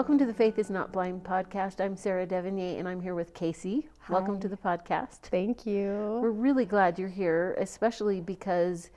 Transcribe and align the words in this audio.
Welcome 0.00 0.16
to 0.16 0.24
the 0.24 0.32
Faith 0.32 0.58
is 0.58 0.70
Not 0.70 0.92
Blind 0.92 1.24
podcast. 1.24 1.78
I'm 1.78 1.94
Sarah 1.94 2.24
Devonier 2.24 2.78
and 2.78 2.88
I'm 2.88 3.02
here 3.02 3.14
with 3.14 3.34
Casey. 3.34 3.86
Hi. 3.98 4.14
Welcome 4.14 4.40
to 4.40 4.48
the 4.48 4.56
podcast. 4.56 5.18
Thank 5.24 5.66
you. 5.66 6.20
We're 6.22 6.30
really 6.30 6.64
glad 6.64 6.98
you're 6.98 7.10
here, 7.10 7.54
especially 7.60 8.22
because 8.22 8.88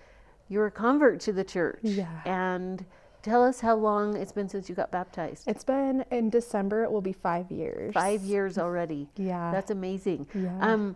you're 0.48 0.68
a 0.68 0.71
convert 0.71 1.20
to 1.20 1.34
the 1.34 1.44
church. 1.44 1.81
Yeah. 1.81 2.21
And 2.23 2.86
tell 3.21 3.44
us 3.44 3.59
how 3.59 3.76
long 3.76 4.16
it's 4.16 4.31
been 4.31 4.48
since 4.48 4.70
you 4.70 4.76
got 4.76 4.91
baptized. 4.91 5.44
It's 5.45 5.66
been 5.66 6.05
in 6.09 6.30
December, 6.30 6.86
it 6.86 6.91
will 6.94 7.02
be 7.02 7.12
five 7.12 7.52
years. 7.52 7.94
Five 7.94 8.22
years 8.22 8.58
already. 8.58 9.09
Yeah. 9.17 9.52
That's 9.52 9.72
amazing. 9.72 10.26
Yeah. 10.34 10.58
Um, 10.62 10.95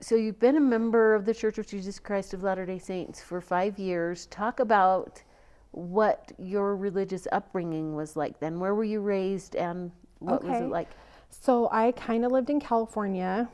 so 0.00 0.16
you've 0.16 0.40
been 0.40 0.56
a 0.56 0.60
member 0.60 1.14
of 1.14 1.26
the 1.26 1.32
Church 1.32 1.58
of 1.58 1.66
Jesus 1.68 2.00
Christ 2.00 2.34
of 2.34 2.42
Latter 2.42 2.66
day 2.66 2.80
Saints 2.80 3.22
for 3.22 3.40
five 3.40 3.78
years. 3.78 4.26
Talk 4.26 4.58
about 4.58 5.22
what 5.78 6.32
your 6.38 6.74
religious 6.74 7.28
upbringing 7.30 7.94
was 7.94 8.16
like 8.16 8.40
then. 8.40 8.58
Where 8.58 8.74
were 8.74 8.84
you 8.84 9.00
raised 9.00 9.54
and 9.54 9.92
what 10.18 10.42
was 10.42 10.60
it 10.60 10.70
like? 10.70 10.88
So 11.30 11.68
I 11.70 11.92
kind 11.92 12.24
of 12.24 12.32
lived 12.32 12.50
in 12.50 12.58
California. 12.58 13.48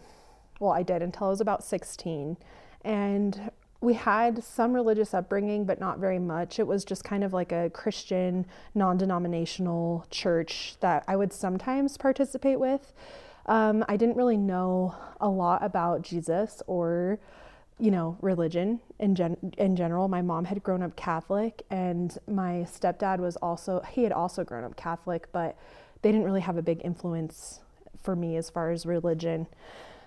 Well, 0.58 0.72
I 0.72 0.82
did 0.82 1.02
until 1.02 1.26
I 1.26 1.30
was 1.30 1.42
about 1.42 1.62
16. 1.62 2.38
And 2.82 3.50
we 3.82 3.92
had 3.92 4.42
some 4.42 4.72
religious 4.72 5.12
upbringing, 5.12 5.66
but 5.66 5.78
not 5.78 5.98
very 5.98 6.18
much. 6.18 6.58
It 6.58 6.66
was 6.66 6.84
just 6.84 7.04
kind 7.04 7.22
of 7.22 7.34
like 7.34 7.52
a 7.52 7.68
Christian, 7.70 8.46
non 8.74 8.96
denominational 8.96 10.06
church 10.10 10.76
that 10.80 11.04
I 11.06 11.16
would 11.16 11.32
sometimes 11.32 11.98
participate 11.98 12.58
with. 12.58 12.94
Um, 13.44 13.84
I 13.86 13.98
didn't 13.98 14.16
really 14.16 14.38
know 14.38 14.94
a 15.20 15.28
lot 15.28 15.62
about 15.62 16.00
Jesus 16.00 16.62
or, 16.66 17.18
you 17.78 17.90
know, 17.90 18.16
religion 18.20 18.80
in, 18.98 19.14
gen- 19.14 19.52
in 19.58 19.74
general. 19.76 20.06
My 20.08 20.22
mom 20.22 20.44
had 20.44 20.62
grown 20.62 20.82
up 20.82 20.94
Catholic, 20.96 21.62
and 21.70 22.16
my 22.28 22.66
stepdad 22.70 23.18
was 23.18 23.36
also, 23.36 23.82
he 23.90 24.04
had 24.04 24.12
also 24.12 24.44
grown 24.44 24.64
up 24.64 24.76
Catholic, 24.76 25.30
but 25.32 25.56
they 26.02 26.12
didn't 26.12 26.24
really 26.26 26.40
have 26.42 26.56
a 26.56 26.62
big 26.62 26.80
influence 26.84 27.60
for 28.02 28.14
me 28.14 28.36
as 28.36 28.48
far 28.50 28.70
as 28.70 28.86
religion. 28.86 29.46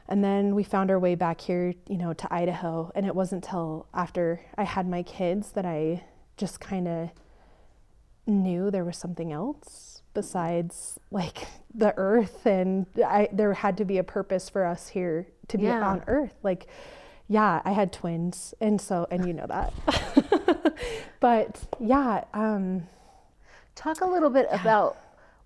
And 0.08 0.24
then 0.24 0.56
we 0.56 0.64
found 0.64 0.90
our 0.90 1.00
way 1.00 1.16
back 1.16 1.42
here, 1.42 1.74
you 1.90 1.98
know, 1.98 2.14
to 2.14 2.34
Idaho. 2.34 2.92
And 2.96 3.06
it 3.06 3.14
wasn't 3.16 3.44
till 3.44 3.88
after 3.94 4.40
I 4.58 4.64
had 4.64 4.88
my 4.88 5.04
kids 5.04 5.52
that 5.52 5.66
I 5.66 6.04
just 6.38 6.62
kind 6.62 6.88
of 6.88 7.10
knew 8.26 8.70
there 8.72 8.86
was 8.86 8.98
something 8.98 9.32
else 9.32 10.02
besides 10.14 11.00
like 11.12 11.48
the 11.74 11.94
earth 11.98 12.46
and 12.46 12.86
I 13.06 13.30
there 13.32 13.54
had 13.54 13.78
to 13.78 13.86
be 13.86 13.98
a 13.98 14.04
purpose 14.04 14.50
for 14.50 14.66
us 14.66 14.90
here 14.90 15.28
to 15.50 15.58
be 15.58 15.64
Yeah. 15.66 15.86
on 15.88 16.04
earth. 16.08 16.36
Like 16.44 16.68
yeah, 17.28 17.62
I 17.66 17.72
had 17.72 17.92
twins 17.92 18.54
and 18.62 18.80
so 18.80 19.08
and 19.12 19.26
you 19.28 19.34
know 19.34 19.48
that. 19.48 19.74
but 21.20 21.64
yeah, 21.80 22.24
um 22.34 22.88
Talk 23.78 24.02
a 24.02 24.06
little 24.06 24.32
bit 24.32 24.48
about 24.50 24.98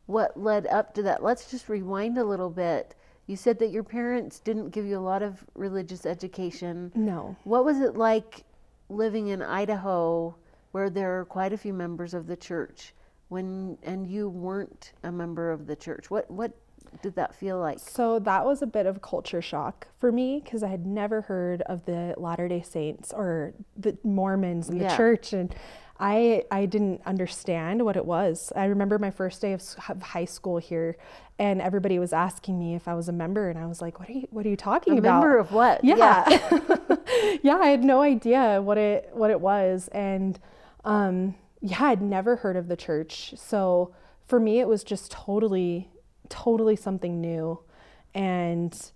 what 0.05 0.39
led 0.39 0.65
up 0.67 0.93
to 0.93 1.03
that. 1.03 1.21
Let's 1.21 1.51
just 1.51 1.67
rewind 1.67 2.17
a 2.17 2.23
little 2.23 2.49
bit. 2.49 2.95
You 3.27 3.35
said 3.35 3.59
that 3.59 3.71
your 3.71 3.83
parents 3.83 4.39
didn't 4.39 4.69
give 4.69 4.85
you 4.85 4.97
a 4.97 5.03
lot 5.03 5.21
of 5.21 5.43
religious 5.53 6.05
education. 6.05 6.93
no. 6.95 7.35
What 7.43 7.65
was 7.65 7.79
it 7.81 7.97
like 7.97 8.45
living 8.87 9.27
in 9.27 9.41
Idaho 9.41 10.33
where 10.71 10.89
there 10.89 11.19
are 11.19 11.25
quite 11.25 11.51
a 11.51 11.57
few 11.57 11.73
members 11.73 12.13
of 12.13 12.25
the 12.27 12.37
church 12.37 12.93
when 13.27 13.77
and 13.83 14.07
you 14.07 14.29
weren't 14.29 14.93
a 15.03 15.11
member 15.11 15.51
of 15.51 15.67
the 15.67 15.75
church? 15.75 16.09
What 16.09 16.31
what 16.31 16.53
did 17.01 17.15
that 17.15 17.33
feel 17.35 17.59
like? 17.59 17.79
So 17.79 18.19
that 18.19 18.45
was 18.45 18.61
a 18.61 18.67
bit 18.67 18.85
of 18.85 19.01
culture 19.01 19.41
shock 19.41 19.87
for 19.99 20.11
me 20.11 20.41
because 20.43 20.63
I 20.63 20.67
had 20.67 20.85
never 20.85 21.21
heard 21.21 21.61
of 21.63 21.85
the 21.85 22.13
Latter 22.17 22.47
Day 22.47 22.61
Saints 22.61 23.13
or 23.13 23.53
the 23.77 23.97
Mormons 24.03 24.69
in 24.69 24.77
the 24.77 24.83
Yeah. 24.85 24.97
church, 24.97 25.33
and 25.33 25.53
I 25.99 26.43
I 26.51 26.65
didn't 26.65 27.01
understand 27.05 27.83
what 27.85 27.95
it 27.95 28.05
was. 28.05 28.51
I 28.55 28.65
remember 28.65 28.97
my 28.99 29.11
first 29.11 29.41
day 29.41 29.53
of, 29.53 29.63
of 29.89 30.01
high 30.01 30.25
school 30.25 30.57
here, 30.57 30.97
and 31.39 31.61
everybody 31.61 31.99
was 31.99 32.11
asking 32.13 32.57
me 32.59 32.75
if 32.75 32.87
I 32.87 32.93
was 32.95 33.07
a 33.07 33.13
member, 33.13 33.49
and 33.49 33.57
I 33.59 33.65
was 33.67 33.81
like, 33.81 33.99
"What 33.99 34.09
are 34.09 34.13
you 34.13 34.27
What 34.31 34.45
are 34.45 34.49
you 34.49 34.55
talking 34.57 34.93
A 34.93 34.97
about?" 34.97 35.21
member 35.21 35.37
of 35.37 35.51
what? 35.51 35.83
yeah 35.83 36.25
yeah 37.43 37.57
i 37.61 37.67
had 37.67 37.83
no 37.83 38.01
idea 38.01 38.61
what 38.61 38.77
it 38.77 39.09
what 39.13 39.29
it 39.31 39.39
was 39.41 39.87
and 39.89 40.39
um 40.85 41.35
yeah 41.61 41.83
i'd 41.85 42.01
never 42.01 42.37
heard 42.37 42.55
of 42.57 42.67
the 42.67 42.75
church 42.75 43.33
so 43.37 43.93
for 44.25 44.39
me 44.39 44.59
it 44.59 44.67
was 44.67 44.83
just 44.83 45.11
totally 45.11 45.89
totally 46.31 46.75
something 46.75 47.21
new 47.21 47.59
and 48.13 48.91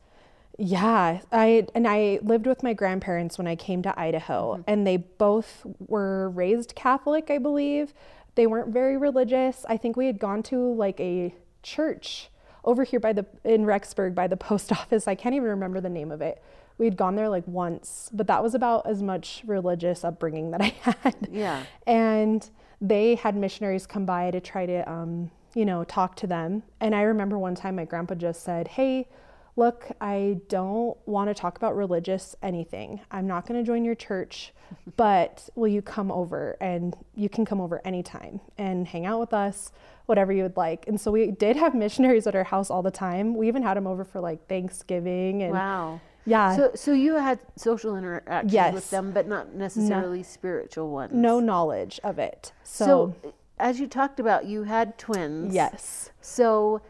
yeah 0.57 1.19
i 1.31 1.67
and 1.75 1.87
i 1.87 2.17
lived 2.21 2.47
with 2.47 2.63
my 2.63 2.73
grandparents 2.73 3.37
when 3.37 3.45
i 3.45 3.55
came 3.55 3.81
to 3.81 3.99
idaho 3.99 4.63
and 4.67 4.87
they 4.87 4.97
both 4.97 5.65
were 5.87 6.29
raised 6.29 6.75
catholic 6.75 7.29
i 7.29 7.37
believe 7.37 7.93
they 8.35 8.47
weren't 8.47 8.69
very 8.73 8.97
religious 8.97 9.65
i 9.67 9.75
think 9.75 9.97
we 9.97 10.05
had 10.07 10.17
gone 10.17 10.41
to 10.41 10.73
like 10.73 10.99
a 10.99 11.33
church 11.61 12.29
over 12.65 12.83
here 12.83 12.99
by 12.99 13.13
the 13.13 13.25
in 13.43 13.65
Rexburg 13.65 14.15
by 14.15 14.27
the 14.27 14.37
post 14.49 14.71
office. 14.71 15.07
I 15.07 15.15
can't 15.15 15.35
even 15.35 15.49
remember 15.49 15.79
the 15.79 15.89
name 15.89 16.11
of 16.11 16.21
it. 16.21 16.41
We'd 16.77 16.97
gone 16.97 17.15
there 17.15 17.29
like 17.29 17.47
once, 17.47 18.09
but 18.11 18.27
that 18.27 18.43
was 18.43 18.53
about 18.53 18.85
as 18.85 19.01
much 19.01 19.43
religious 19.45 20.03
upbringing 20.03 20.51
that 20.51 20.61
I 20.61 20.75
had. 20.81 21.15
Yeah. 21.31 21.63
And 21.87 22.49
they 22.81 23.15
had 23.15 23.35
missionaries 23.37 23.87
come 23.87 24.05
by 24.05 24.31
to 24.31 24.41
try 24.41 24.65
to, 24.65 24.89
um, 24.91 25.31
you 25.55 25.65
know, 25.65 25.83
talk 25.83 26.15
to 26.17 26.27
them. 26.27 26.61
And 26.79 26.93
I 26.93 27.01
remember 27.01 27.39
one 27.39 27.55
time 27.55 27.77
my 27.77 27.85
grandpa 27.85 28.13
just 28.13 28.43
said, 28.43 28.67
"Hey, 28.67 29.07
look, 29.55 29.87
I 30.01 30.41
don't 30.49 30.95
want 31.07 31.29
to 31.29 31.33
talk 31.33 31.57
about 31.57 31.75
religious 31.75 32.35
anything. 32.43 32.99
I'm 33.09 33.25
not 33.25 33.47
going 33.47 33.59
to 33.59 33.65
join 33.65 33.83
your 33.85 33.95
church, 33.95 34.53
but 34.97 35.49
will 35.55 35.69
you 35.69 35.81
come 35.81 36.11
over? 36.11 36.57
And 36.61 36.95
you 37.15 37.29
can 37.29 37.45
come 37.45 37.59
over 37.61 37.81
anytime 37.85 38.41
and 38.57 38.85
hang 38.87 39.05
out 39.05 39.19
with 39.21 39.33
us, 39.33 39.71
whatever 40.07 40.33
you 40.33 40.43
would 40.43 40.57
like. 40.57 40.87
And 40.87 40.99
so 40.99 41.09
we 41.09 41.31
did 41.31 41.55
have 41.55 41.73
missionaries 41.73 42.27
at 42.27 42.35
our 42.35 42.43
house 42.43 42.69
all 42.69 42.83
the 42.83 42.91
time. 42.91 43.33
We 43.35 43.47
even 43.47 43.63
had 43.63 43.77
them 43.77 43.87
over 43.87 44.03
for 44.03 44.19
like 44.19 44.45
Thanksgiving 44.49 45.41
and 45.41 45.53
Wow. 45.53 46.01
yeah, 46.25 46.55
So 46.57 46.71
so 46.75 46.91
you 46.91 47.13
had 47.15 47.39
social 47.55 47.95
interactions 47.95 48.73
with 48.73 48.89
them 48.89 49.11
but 49.13 49.25
not 49.27 49.53
necessarily 49.55 50.21
spiritual 50.21 50.89
ones. 50.89 51.13
no 51.13 51.39
knowledge 51.39 51.99
of 52.03 52.19
it. 52.19 52.51
So, 52.63 53.13
So, 53.23 53.33
as 53.59 53.79
you 53.79 53.87
talked 53.87 54.19
about 54.19 54.45
you 54.45 54.63
had 54.63 54.97
twins. 54.97 55.53
yes, 55.53 56.11
So 56.21 56.81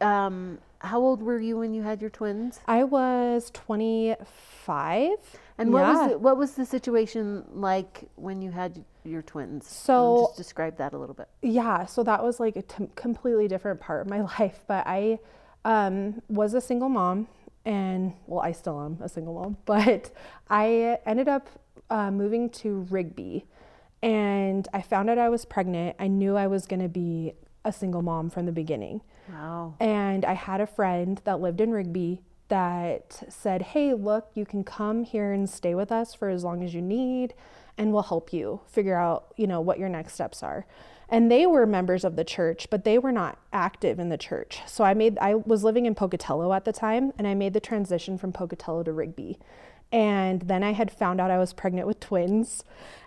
um 0.00 0.58
how 0.80 1.00
old 1.00 1.22
were 1.22 1.38
you 1.40 1.56
when 1.58 1.72
you 1.72 1.82
had 1.82 2.00
your 2.02 2.10
twins? 2.10 2.60
I 2.68 2.84
was 2.84 3.50
25. 3.54 5.16
And 5.56 5.72
what 5.72 5.80
Yeah. 5.80 5.92
was 5.92 6.10
the, 6.12 6.18
what 6.18 6.36
was 6.36 6.52
the 6.54 6.66
situation 6.66 7.44
like 7.54 8.04
when 8.16 8.42
you 8.42 8.50
had 8.50 8.84
your 9.04 9.22
twins? 9.22 9.66
So- 9.66 10.16
Um, 10.16 10.24
just 10.26 10.36
describe 10.36 10.76
that 10.76 10.92
a 10.92 10.98
little 10.98 11.14
bit. 11.14 11.28
Yeah, 11.42 11.86
so 11.86 12.02
that 12.02 12.22
was 12.22 12.38
like 12.40 12.56
a 12.56 12.62
t- 12.62 12.88
completely 12.96 13.48
different 13.48 13.80
part 13.80 14.00
of 14.02 14.08
my 14.10 14.20
life. 14.38 14.64
But 14.66 14.86
I 14.86 15.18
um, 15.64 16.20
was 16.28 16.52
a 16.54 16.60
single 16.60 16.90
mom, 16.90 17.28
and 17.64 18.12
well, 18.26 18.40
I 18.40 18.52
still 18.52 18.78
am 18.80 18.98
a 19.00 19.08
single 19.08 19.34
mom. 19.34 19.56
But 19.64 20.10
I 20.50 20.98
ended 21.06 21.28
up 21.28 21.48
uh, 21.88 22.10
moving 22.10 22.50
to 22.50 22.86
Rigby, 22.90 23.46
and 24.04 24.68
I 24.74 24.82
found 24.82 25.08
out 25.08 25.16
I 25.16 25.30
was 25.30 25.46
pregnant. 25.46 25.96
I 25.98 26.08
knew 26.08 26.36
I 26.36 26.46
was 26.46 26.66
going 26.66 26.82
to 26.82 26.90
be 26.90 27.32
a 27.64 27.72
single 27.72 28.02
mom 28.02 28.28
from 28.28 28.44
the 28.44 28.52
beginning. 28.52 29.00
Wow. 29.32 29.76
And 29.80 30.26
I 30.26 30.34
had 30.34 30.60
a 30.60 30.66
friend 30.66 31.22
that 31.24 31.40
lived 31.40 31.62
in 31.62 31.70
Rigby 31.70 32.20
that 32.48 33.24
said, 33.30 33.62
Hey, 33.62 33.94
look, 33.94 34.28
you 34.34 34.44
can 34.44 34.62
come 34.62 35.04
here 35.04 35.32
and 35.32 35.48
stay 35.48 35.74
with 35.74 35.90
us 35.90 36.12
for 36.12 36.28
as 36.28 36.44
long 36.44 36.62
as 36.62 36.74
you 36.74 36.82
need, 36.82 37.32
and 37.78 37.94
we'll 37.94 38.02
help 38.02 38.30
you 38.30 38.60
figure 38.66 38.98
out, 38.98 39.32
you 39.38 39.46
know, 39.46 39.62
what 39.62 39.78
your 39.78 39.88
next 39.88 40.12
steps 40.12 40.42
are. 40.42 40.66
And 41.08 41.30
they 41.30 41.46
were 41.46 41.64
members 41.64 42.04
of 42.04 42.16
the 42.16 42.24
church, 42.24 42.68
but 42.68 42.84
they 42.84 42.98
were 42.98 43.12
not 43.12 43.38
active 43.54 43.98
in 43.98 44.10
the 44.10 44.18
church. 44.18 44.60
So 44.66 44.84
I 44.84 44.92
made, 44.92 45.16
I 45.18 45.34
was 45.34 45.64
living 45.64 45.86
in 45.86 45.94
Pocatello 45.94 46.52
at 46.52 46.66
the 46.66 46.72
time, 46.72 47.14
and 47.16 47.26
I 47.26 47.32
made 47.32 47.54
the 47.54 47.60
transition 47.60 48.18
from 48.18 48.32
Pocatello 48.32 48.82
to 48.82 48.92
Rigby. 48.92 49.38
And 49.94 50.42
then 50.42 50.64
I 50.64 50.72
had 50.72 50.90
found 50.90 51.20
out 51.20 51.30
I 51.30 51.38
was 51.38 51.52
pregnant 51.52 51.86
with 51.86 52.00
twins, 52.00 52.64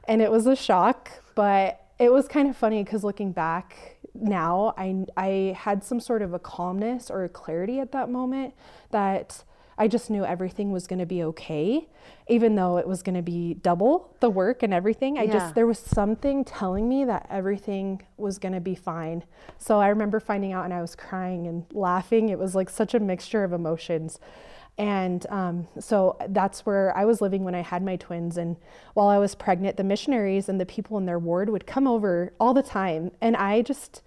and 0.07 0.21
it 0.21 0.31
was 0.31 0.47
a 0.47 0.55
shock, 0.55 1.11
but 1.35 1.81
it 1.99 2.13
was 2.13 2.29
kind 2.29 2.49
of 2.49 2.55
funny 2.55 2.81
because 2.81 3.03
looking 3.03 3.33
back 3.33 3.97
now, 4.15 4.73
I, 4.77 5.05
I 5.17 5.53
had 5.59 5.83
some 5.83 5.99
sort 5.99 6.21
of 6.21 6.33
a 6.33 6.39
calmness 6.39 7.11
or 7.11 7.25
a 7.25 7.29
clarity 7.29 7.81
at 7.81 7.91
that 7.91 8.09
moment 8.09 8.53
that 8.91 9.43
I 9.77 9.89
just 9.89 10.09
knew 10.09 10.23
everything 10.23 10.71
was 10.71 10.87
going 10.87 10.99
to 10.99 11.05
be 11.05 11.21
okay, 11.23 11.89
even 12.29 12.55
though 12.55 12.77
it 12.77 12.87
was 12.87 13.03
going 13.03 13.15
to 13.15 13.21
be 13.21 13.55
double 13.55 14.15
the 14.21 14.29
work 14.29 14.63
and 14.63 14.73
everything. 14.73 15.19
I 15.19 15.23
Yeah. 15.23 15.33
just, 15.33 15.55
there 15.55 15.67
was 15.67 15.77
something 15.79 16.45
telling 16.45 16.87
me 16.87 17.03
that 17.03 17.27
everything 17.29 18.01
was 18.15 18.39
going 18.39 18.53
to 18.53 18.61
be 18.61 18.75
fine. 18.75 19.25
So 19.57 19.81
I 19.81 19.89
remember 19.89 20.21
finding 20.21 20.53
out 20.53 20.63
and 20.63 20.73
I 20.73 20.81
was 20.81 20.95
crying 20.95 21.47
and 21.47 21.65
laughing. 21.73 22.29
It 22.29 22.39
was 22.39 22.55
like 22.55 22.69
such 22.69 22.93
a 22.93 22.99
mixture 22.99 23.43
of 23.43 23.51
emotions. 23.51 24.19
And 24.77 25.25
um, 25.29 25.67
so 25.79 26.17
that's 26.29 26.65
where 26.65 26.95
I 26.95 27.05
was 27.05 27.19
living 27.19 27.43
when 27.43 27.55
I 27.55 27.61
had 27.61 27.81
my 27.81 27.95
twins. 27.95 28.37
And 28.37 28.57
while 28.93 29.07
I 29.07 29.17
was 29.17 29.33
pregnant, 29.33 29.77
the 29.77 29.83
missionaries 29.83 30.49
and 30.49 30.61
the 30.61 30.65
people 30.65 30.97
in 30.97 31.05
their 31.05 31.17
ward 31.17 31.49
would 31.49 31.65
come 31.65 31.87
over 31.87 32.33
all 32.39 32.53
the 32.53 32.61
time. 32.61 33.11
And 33.19 33.35
I 33.35 33.63
just, 33.63 34.03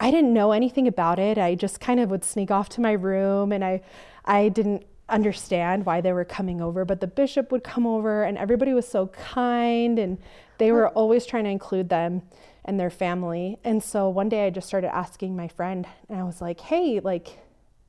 I 0.00 0.10
didn't 0.10 0.34
know 0.34 0.50
anything 0.50 0.88
about 0.88 1.20
it. 1.20 1.38
I 1.38 1.54
just 1.54 1.80
kind 1.80 2.00
of 2.00 2.10
would 2.10 2.24
sneak 2.24 2.50
off 2.50 2.68
to 2.70 2.80
my 2.80 2.92
room 2.92 3.52
and 3.52 3.64
I, 3.64 3.82
I 4.24 4.48
didn't 4.48 4.84
understand 5.08 5.86
why 5.86 6.00
they 6.00 6.12
were 6.12 6.24
coming 6.24 6.60
over, 6.60 6.84
but 6.84 7.00
the 7.00 7.06
bishop 7.06 7.52
would 7.52 7.62
come 7.62 7.86
over 7.86 8.24
and 8.24 8.36
everybody 8.36 8.74
was 8.74 8.86
so 8.86 9.06
kind 9.08 9.98
and 9.98 10.18
they 10.58 10.72
were 10.72 10.88
always 10.88 11.24
trying 11.24 11.44
to 11.44 11.50
include 11.50 11.88
them 11.88 12.22
and 12.64 12.78
their 12.78 12.90
family. 12.90 13.58
And 13.64 13.82
so 13.82 14.08
one 14.10 14.28
day 14.28 14.46
I 14.46 14.50
just 14.50 14.66
started 14.66 14.94
asking 14.94 15.36
my 15.36 15.48
friend 15.48 15.86
and 16.08 16.20
I 16.20 16.24
was 16.24 16.40
like, 16.42 16.60
"Hey, 16.60 17.00
like 17.00 17.38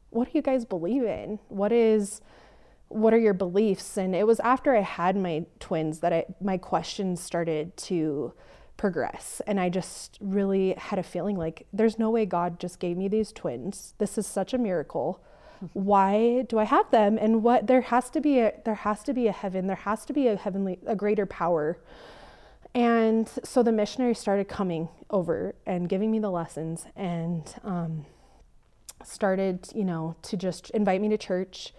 what 0.09 0.25
do 0.25 0.31
you 0.37 0.41
guys 0.41 0.65
believe 0.65 1.03
in? 1.03 1.39
What 1.49 1.71
is 1.71 2.21
what 2.87 3.13
are 3.13 3.19
your 3.19 3.33
beliefs?" 3.33 3.97
And 3.97 4.15
it 4.15 4.25
was 4.25 4.39
after 4.41 4.75
I 4.75 4.81
had 4.81 5.15
my 5.15 5.45
twins 5.59 5.99
that 5.99 6.13
I 6.13 6.25
my 6.41 6.57
questions 6.57 7.21
started 7.21 7.75
to 7.77 8.33
progress. 8.77 9.41
And 9.45 9.59
I 9.59 9.69
just 9.69 10.17
really 10.21 10.73
had 10.77 10.99
a 10.99 11.03
feeling 11.03 11.35
like 11.35 11.67
there's 11.73 11.99
no 11.99 12.09
way 12.09 12.25
God 12.25 12.59
just 12.59 12.79
gave 12.79 12.97
me 12.97 13.07
these 13.09 13.33
twins. 13.33 13.93
This 13.97 14.17
is 14.17 14.25
such 14.25 14.53
a 14.53 14.57
miracle 14.57 15.21
why 15.73 16.43
do 16.43 16.57
I 16.57 16.63
have 16.63 16.89
them? 16.91 17.17
And 17.17 17.43
what 17.43 17.67
there 17.67 17.81
has 17.81 18.09
to 18.11 18.21
be 18.21 18.39
a 18.39 18.53
there 18.65 18.75
has 18.75 19.03
to 19.03 19.13
be 19.13 19.27
a 19.27 19.31
heaven, 19.31 19.67
there 19.67 19.75
has 19.75 20.05
to 20.05 20.13
be 20.13 20.27
a 20.27 20.35
heavenly 20.35 20.79
a 20.85 20.95
greater 20.95 21.25
power. 21.25 21.77
And 22.73 23.29
so 23.43 23.63
the 23.63 23.71
missionary 23.71 24.13
started 24.13 24.47
coming 24.47 24.89
over 25.09 25.55
and 25.65 25.89
giving 25.89 26.11
me 26.11 26.19
the 26.19 26.29
lessons 26.29 26.85
and 26.95 27.43
um, 27.63 28.05
started, 29.03 29.69
you 29.73 29.83
know, 29.83 30.15
to 30.23 30.37
just 30.37 30.69
invite 30.71 31.01
me 31.01 31.09
to 31.09 31.17
church. 31.17 31.73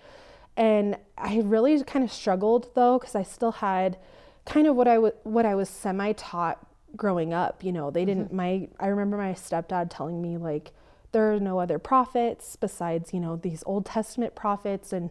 And 0.57 0.97
I 1.17 1.41
really 1.45 1.83
kind 1.85 2.05
of 2.05 2.13
struggled 2.13 2.75
though, 2.75 2.99
because 2.99 3.15
I 3.15 3.23
still 3.23 3.53
had 3.53 3.99
kind 4.45 4.67
of 4.67 4.77
what 4.77 4.89
I 4.89 4.99
was 4.99 5.13
what 5.23 5.47
I 5.47 5.55
was 5.55 5.69
semi 5.69 6.13
taught 6.13 6.59
growing 6.97 7.33
up. 7.33 7.63
You 7.65 7.73
know, 7.73 7.91
they 7.91 8.05
didn't. 8.05 8.29
Mm-hmm. 8.29 8.37
My 8.37 8.69
I 8.79 8.89
remember 8.89 9.17
my 9.17 9.33
stepdad 9.33 9.89
telling 9.91 10.21
me 10.21 10.37
like, 10.37 10.73
there 11.13 11.33
are 11.33 11.41
no 11.41 11.59
other 11.59 11.79
prophets 11.79 12.57
besides 12.57 13.13
you 13.13 13.21
know 13.21 13.37
these 13.37 13.63
old 13.67 13.85
testament 13.87 14.35
prophets 14.35 14.93
and 14.93 15.11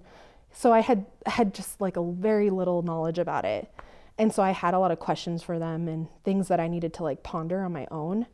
so 0.51 0.71
i 0.71 0.79
had 0.79 1.06
had 1.25 1.53
just 1.53 1.79
like 1.81 1.97
a 1.97 2.11
very 2.11 2.50
little 2.50 2.81
knowledge 2.81 3.19
about 3.19 3.45
it 3.45 3.69
and 4.17 4.33
so 4.33 4.41
i 4.41 4.51
had 4.51 4.73
a 4.73 4.79
lot 4.79 4.91
of 4.91 5.00
questions 5.00 5.44
for 5.44 5.59
them 5.59 5.88
and 5.88 6.07
things 6.23 6.47
that 6.47 6.59
i 6.59 6.67
needed 6.67 6.94
to 6.94 7.03
like 7.03 7.23
ponder 7.23 7.61
on 7.61 7.73
my 7.73 7.88
own 7.91 8.25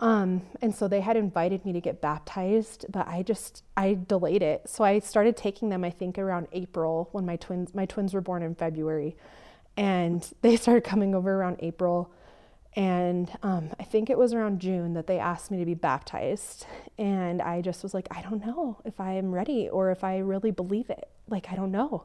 um, 0.00 0.42
and 0.60 0.74
so 0.74 0.88
they 0.88 1.00
had 1.00 1.16
invited 1.16 1.64
me 1.64 1.72
to 1.72 1.80
get 1.80 2.00
baptized 2.00 2.86
but 2.90 3.06
i 3.08 3.22
just 3.22 3.62
i 3.76 3.98
delayed 4.08 4.42
it 4.42 4.68
so 4.68 4.84
i 4.84 4.98
started 4.98 5.36
taking 5.36 5.68
them 5.68 5.84
i 5.84 5.90
think 5.90 6.18
around 6.18 6.46
april 6.52 7.08
when 7.12 7.24
my 7.24 7.36
twins 7.36 7.74
my 7.74 7.86
twins 7.86 8.12
were 8.12 8.20
born 8.20 8.42
in 8.42 8.54
february 8.54 9.16
and 9.76 10.32
they 10.42 10.56
started 10.56 10.82
coming 10.84 11.14
over 11.14 11.34
around 11.34 11.56
april 11.60 12.12
and 12.76 13.30
um, 13.42 13.70
I 13.78 13.84
think 13.84 14.10
it 14.10 14.18
was 14.18 14.34
around 14.34 14.60
June 14.60 14.94
that 14.94 15.06
they 15.06 15.18
asked 15.18 15.50
me 15.50 15.58
to 15.58 15.64
be 15.64 15.74
baptized. 15.74 16.66
And 16.98 17.40
I 17.40 17.60
just 17.60 17.82
was 17.82 17.94
like, 17.94 18.08
I 18.10 18.20
don't 18.22 18.44
know 18.44 18.78
if 18.84 19.00
I 19.00 19.12
am 19.12 19.32
ready 19.32 19.68
or 19.68 19.90
if 19.92 20.02
I 20.02 20.18
really 20.18 20.50
believe 20.50 20.90
it. 20.90 21.08
Like, 21.28 21.52
I 21.52 21.54
don't 21.54 21.70
know. 21.70 22.04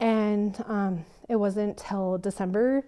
And 0.00 0.62
um, 0.66 1.04
it 1.28 1.36
wasn't 1.36 1.78
till 1.78 2.18
December, 2.18 2.84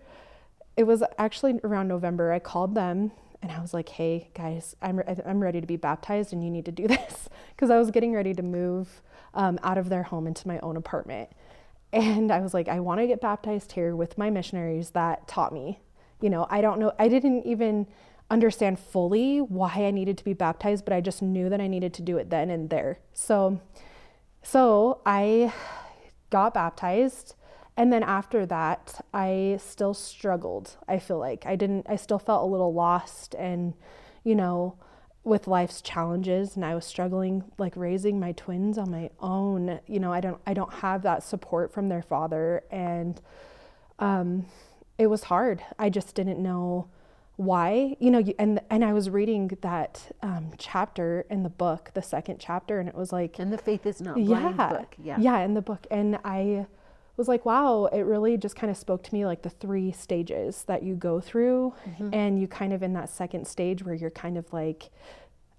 it 0.76 0.84
was 0.84 1.02
actually 1.17 1.61
around 1.62 1.88
November, 1.88 2.32
I 2.32 2.40
called 2.40 2.75
them 2.75 3.12
and 3.42 3.52
I 3.52 3.60
was 3.60 3.74
like, 3.74 3.88
hey, 3.88 4.30
guys, 4.34 4.74
I'm, 4.82 4.98
re- 4.98 5.16
I'm 5.24 5.42
ready 5.42 5.60
to 5.60 5.66
be 5.66 5.76
baptized 5.76 6.32
and 6.32 6.42
you 6.42 6.50
need 6.50 6.64
to 6.64 6.72
do 6.72 6.86
this. 6.88 7.28
Because 7.50 7.70
I 7.70 7.78
was 7.78 7.90
getting 7.90 8.14
ready 8.14 8.34
to 8.34 8.42
move 8.42 9.02
um, 9.34 9.58
out 9.62 9.78
of 9.78 9.88
their 9.88 10.04
home 10.04 10.26
into 10.26 10.46
my 10.48 10.58
own 10.60 10.76
apartment. 10.76 11.30
And 11.92 12.30
I 12.30 12.40
was 12.40 12.52
like, 12.52 12.68
I 12.68 12.80
want 12.80 13.00
to 13.00 13.06
get 13.06 13.20
baptized 13.20 13.72
here 13.72 13.94
with 13.94 14.18
my 14.18 14.28
missionaries 14.28 14.90
that 14.90 15.28
taught 15.28 15.52
me 15.52 15.80
you 16.20 16.30
know, 16.30 16.46
I 16.50 16.60
don't 16.60 16.78
know, 16.78 16.92
I 16.98 17.08
didn't 17.08 17.46
even 17.46 17.86
understand 18.30 18.78
fully 18.78 19.40
why 19.40 19.72
I 19.72 19.90
needed 19.90 20.18
to 20.18 20.24
be 20.24 20.32
baptized, 20.32 20.84
but 20.84 20.94
I 20.94 21.00
just 21.00 21.22
knew 21.22 21.48
that 21.48 21.60
I 21.60 21.66
needed 21.66 21.94
to 21.94 22.02
do 22.02 22.16
it 22.16 22.30
then 22.30 22.50
and 22.50 22.70
there. 22.70 22.98
So, 23.12 23.60
so 24.42 25.00
I 25.06 25.52
got 26.30 26.54
baptized. 26.54 27.34
And 27.76 27.93
then 27.93 28.02
after 28.02 28.46
that, 28.46 29.05
I 29.12 29.58
still 29.62 29.94
struggled. 29.94 30.76
I 30.88 30.99
feel 30.99 31.19
like 31.19 31.44
I 31.44 31.56
didn't, 31.56 31.87
I 31.88 31.96
still 31.96 32.19
felt 32.19 32.43
a 32.43 32.50
little 32.50 32.73
lost 32.73 33.34
and, 33.34 33.75
you 34.25 34.34
know, 34.34 34.78
with 35.25 35.49
life's 35.49 35.82
challenges 35.82 36.55
and 36.55 36.64
I 36.64 36.75
was 36.75 36.87
struggling 36.87 37.44
like 37.58 37.76
raising 37.76 38.20
my 38.20 38.32
twins 38.32 38.78
on 38.78 38.90
my 38.90 39.11
own. 39.20 39.81
You 39.87 39.99
know, 39.99 40.12
I 40.12 40.20
don't 40.20 40.40
I 40.46 40.55
don't 40.55 40.73
have 40.75 41.02
that 41.02 41.25
support 41.25 41.73
from 41.73 41.88
their 41.88 42.02
father 42.02 42.62
and 42.70 43.20
um 43.99 44.46
it 44.99 45.08
was 45.08 45.25
hard. 45.25 45.62
I 45.79 45.90
just 45.90 46.14
didn't 46.14 46.40
know 46.40 46.88
why 47.37 47.94
you 48.00 48.11
know 48.11 48.25
and 48.38 48.61
and 48.70 48.82
i 48.82 48.94
was 48.94 49.11
reading 49.11 49.50
that 49.61 50.11
um, 50.22 50.50
chapter 50.56 51.26
in 51.29 51.43
the 51.43 51.50
book 51.50 51.90
the 51.93 52.00
second 52.00 52.38
chapter 52.38 52.81
and 52.81 52.88
it 52.88 52.94
was 52.94 53.12
like 53.12 53.38
and 53.38 53.52
the 53.52 53.58
faith 53.58 53.84
is 53.84 54.00
not 54.00 54.14
blind 54.14 54.56
yeah 54.56 54.69
book 54.70 54.96
yeah 55.02 55.17
yeah 55.20 55.38
in 55.40 55.52
the 55.52 55.61
book 55.61 55.87
and 55.90 56.19
i 56.25 56.67
was 57.16 57.28
like 57.28 57.44
wow 57.44 57.86
it 57.86 58.02
really 58.02 58.36
just 58.36 58.56
kind 58.56 58.70
of 58.70 58.76
spoke 58.76 59.02
to 59.02 59.14
me 59.14 59.24
like 59.24 59.42
the 59.42 59.50
three 59.50 59.92
stages 59.92 60.64
that 60.64 60.82
you 60.82 60.94
go 60.94 61.20
through 61.20 61.72
mm-hmm. 61.88 62.10
and 62.12 62.40
you 62.40 62.46
kind 62.46 62.72
of 62.72 62.82
in 62.82 62.92
that 62.92 63.08
second 63.08 63.46
stage 63.46 63.84
where 63.84 63.94
you're 63.94 64.10
kind 64.10 64.36
of 64.36 64.52
like 64.52 64.90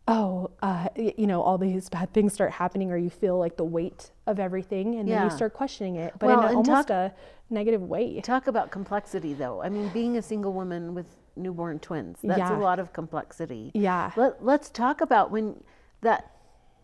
oh 0.10 0.50
uh, 0.62 0.88
you 0.96 1.28
know 1.28 1.42
all 1.42 1.58
these 1.58 1.90
bad 1.90 2.14
things 2.14 2.34
start 2.34 2.52
happening 2.52 2.92
or 2.92 2.98
you 2.98 3.10
feel 3.10 3.38
like 3.38 3.58
the 3.58 3.64
weight 3.64 4.12
of 4.26 4.40
everything 4.40 4.96
and 4.96 5.08
yeah. 5.08 5.20
then 5.20 5.30
you 5.30 5.36
start 5.36 5.54
questioning 5.54 5.96
it 5.96 6.14
but 6.20 6.28
well, 6.28 6.40
in 6.40 6.46
a, 6.46 6.58
almost 6.58 6.88
talk, 6.88 6.90
a 6.90 7.14
negative 7.50 7.82
way. 7.82 8.20
Talk 8.22 8.48
about 8.48 8.72
complexity, 8.72 9.34
though. 9.34 9.62
I 9.62 9.70
mean, 9.70 9.90
being 9.90 10.18
a 10.18 10.22
single 10.22 10.54
woman 10.54 10.94
with 10.94 11.08
newborn 11.36 11.80
twins, 11.80 12.20
that's 12.24 12.40
yeah. 12.40 12.58
a 12.58 12.60
lot 12.60 12.80
of 12.80 12.94
complexity. 12.94 13.72
Yeah. 13.74 14.12
Let, 14.16 14.44
let's 14.44 14.70
talk 14.70 15.02
about 15.02 15.32
when 15.32 15.64
that, 16.02 16.32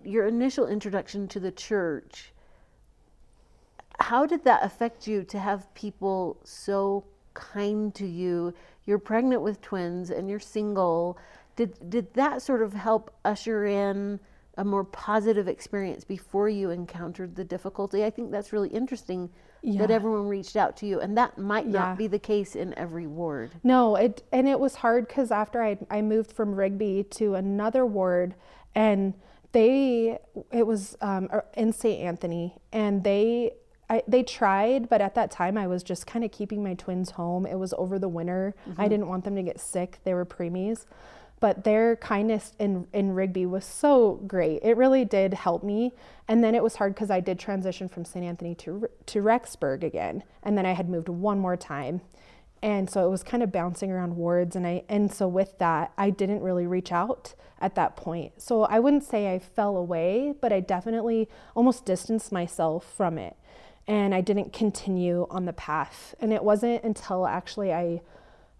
your 0.03 0.27
initial 0.27 0.67
introduction 0.67 1.27
to 1.29 1.39
the 1.39 1.51
church. 1.51 2.33
How 3.99 4.25
did 4.25 4.43
that 4.43 4.63
affect 4.63 5.07
you 5.07 5.23
to 5.25 5.39
have 5.39 5.73
people 5.73 6.39
so 6.43 7.03
kind 7.33 7.93
to 7.95 8.05
you? 8.05 8.53
You're 8.85 8.99
pregnant 8.99 9.41
with 9.41 9.61
twins 9.61 10.09
and 10.09 10.29
you're 10.29 10.39
single. 10.39 11.17
Did, 11.55 11.89
did 11.89 12.13
that 12.15 12.41
sort 12.41 12.61
of 12.61 12.73
help 12.73 13.13
usher 13.23 13.65
in 13.65 14.19
a 14.57 14.63
more 14.63 14.83
positive 14.83 15.47
experience 15.47 16.03
before 16.03 16.49
you 16.49 16.69
encountered 16.69 17.35
the 17.35 17.43
difficulty? 17.43 18.03
I 18.03 18.09
think 18.09 18.31
that's 18.31 18.51
really 18.51 18.69
interesting 18.69 19.29
yeah. 19.63 19.79
that 19.79 19.91
everyone 19.91 20.27
reached 20.27 20.55
out 20.55 20.75
to 20.77 20.85
you 20.85 20.99
and 20.99 21.17
that 21.17 21.37
might 21.37 21.67
not 21.67 21.91
yeah. 21.91 21.95
be 21.95 22.07
the 22.07 22.19
case 22.19 22.55
in 22.55 22.77
every 22.77 23.07
ward 23.07 23.51
no 23.63 23.95
it 23.95 24.21
and 24.31 24.47
it 24.47 24.59
was 24.59 24.75
hard 24.75 25.07
because 25.07 25.31
after 25.31 25.63
I, 25.63 25.77
I 25.89 26.01
moved 26.01 26.33
from 26.33 26.53
rigby 26.53 27.05
to 27.11 27.35
another 27.35 27.85
ward 27.85 28.35
and 28.75 29.13
they 29.53 30.19
it 30.51 30.67
was 30.67 30.97
um, 31.01 31.29
er, 31.31 31.45
in 31.55 31.71
st 31.71 32.01
anthony 32.01 32.55
and 32.71 33.03
they 33.03 33.53
I, 33.89 34.01
they 34.07 34.23
tried, 34.23 34.89
but 34.89 35.01
at 35.01 35.15
that 35.15 35.29
time 35.29 35.57
I 35.57 35.67
was 35.67 35.83
just 35.83 36.07
kind 36.07 36.23
of 36.23 36.31
keeping 36.31 36.63
my 36.63 36.73
twins 36.73 37.11
home. 37.11 37.45
It 37.45 37.55
was 37.55 37.73
over 37.77 37.99
the 37.99 38.07
winter. 38.07 38.55
Mm-hmm. 38.67 38.81
I 38.81 38.87
didn't 38.87 39.07
want 39.07 39.23
them 39.23 39.35
to 39.35 39.43
get 39.43 39.59
sick. 39.59 39.99
They 40.03 40.13
were 40.13 40.25
preemies 40.25 40.85
but 41.43 41.65
their 41.65 41.97
kindness 41.97 42.53
in, 42.57 42.87
in 42.93 43.11
Rigby 43.11 43.45
was 43.45 43.65
so 43.65 44.13
great. 44.25 44.61
It 44.63 44.77
really 44.77 45.03
did 45.03 45.33
help 45.33 45.61
me. 45.61 45.91
And 46.29 46.41
then 46.41 46.55
it 46.55 46.63
was 46.63 46.77
hard 46.77 46.95
because 46.95 47.11
I 47.11 47.19
did 47.19 47.37
transition 47.37 47.89
from 47.89 48.05
St. 48.05 48.23
Anthony 48.23 48.55
to, 48.55 48.87
to 49.07 49.21
Rexburg 49.21 49.83
again. 49.83 50.23
And 50.41 50.57
then 50.57 50.65
I 50.65 50.71
had 50.71 50.87
moved 50.87 51.09
one 51.09 51.39
more 51.39 51.57
time. 51.57 51.99
And 52.61 52.89
so 52.89 53.05
it 53.05 53.09
was 53.09 53.23
kind 53.23 53.43
of 53.43 53.51
bouncing 53.51 53.91
around 53.91 54.15
wards. 54.15 54.55
And, 54.55 54.65
I, 54.65 54.83
and 54.87 55.11
so 55.11 55.27
with 55.27 55.59
that, 55.59 55.91
I 55.97 56.11
didn't 56.11 56.43
really 56.43 56.65
reach 56.65 56.93
out 56.93 57.33
at 57.59 57.75
that 57.75 57.97
point. 57.97 58.41
So 58.41 58.63
I 58.63 58.79
wouldn't 58.79 59.03
say 59.03 59.33
I 59.33 59.39
fell 59.39 59.75
away, 59.75 60.33
but 60.39 60.53
I 60.53 60.61
definitely 60.61 61.27
almost 61.55 61.83
distanced 61.83 62.31
myself 62.31 62.89
from 62.95 63.17
it. 63.17 63.35
And 63.87 64.15
I 64.15 64.21
didn't 64.21 64.53
continue 64.53 65.27
on 65.29 65.45
the 65.45 65.53
path. 65.53 66.15
And 66.19 66.31
it 66.31 66.43
wasn't 66.43 66.83
until 66.83 67.27
actually 67.27 67.73
I 67.73 68.01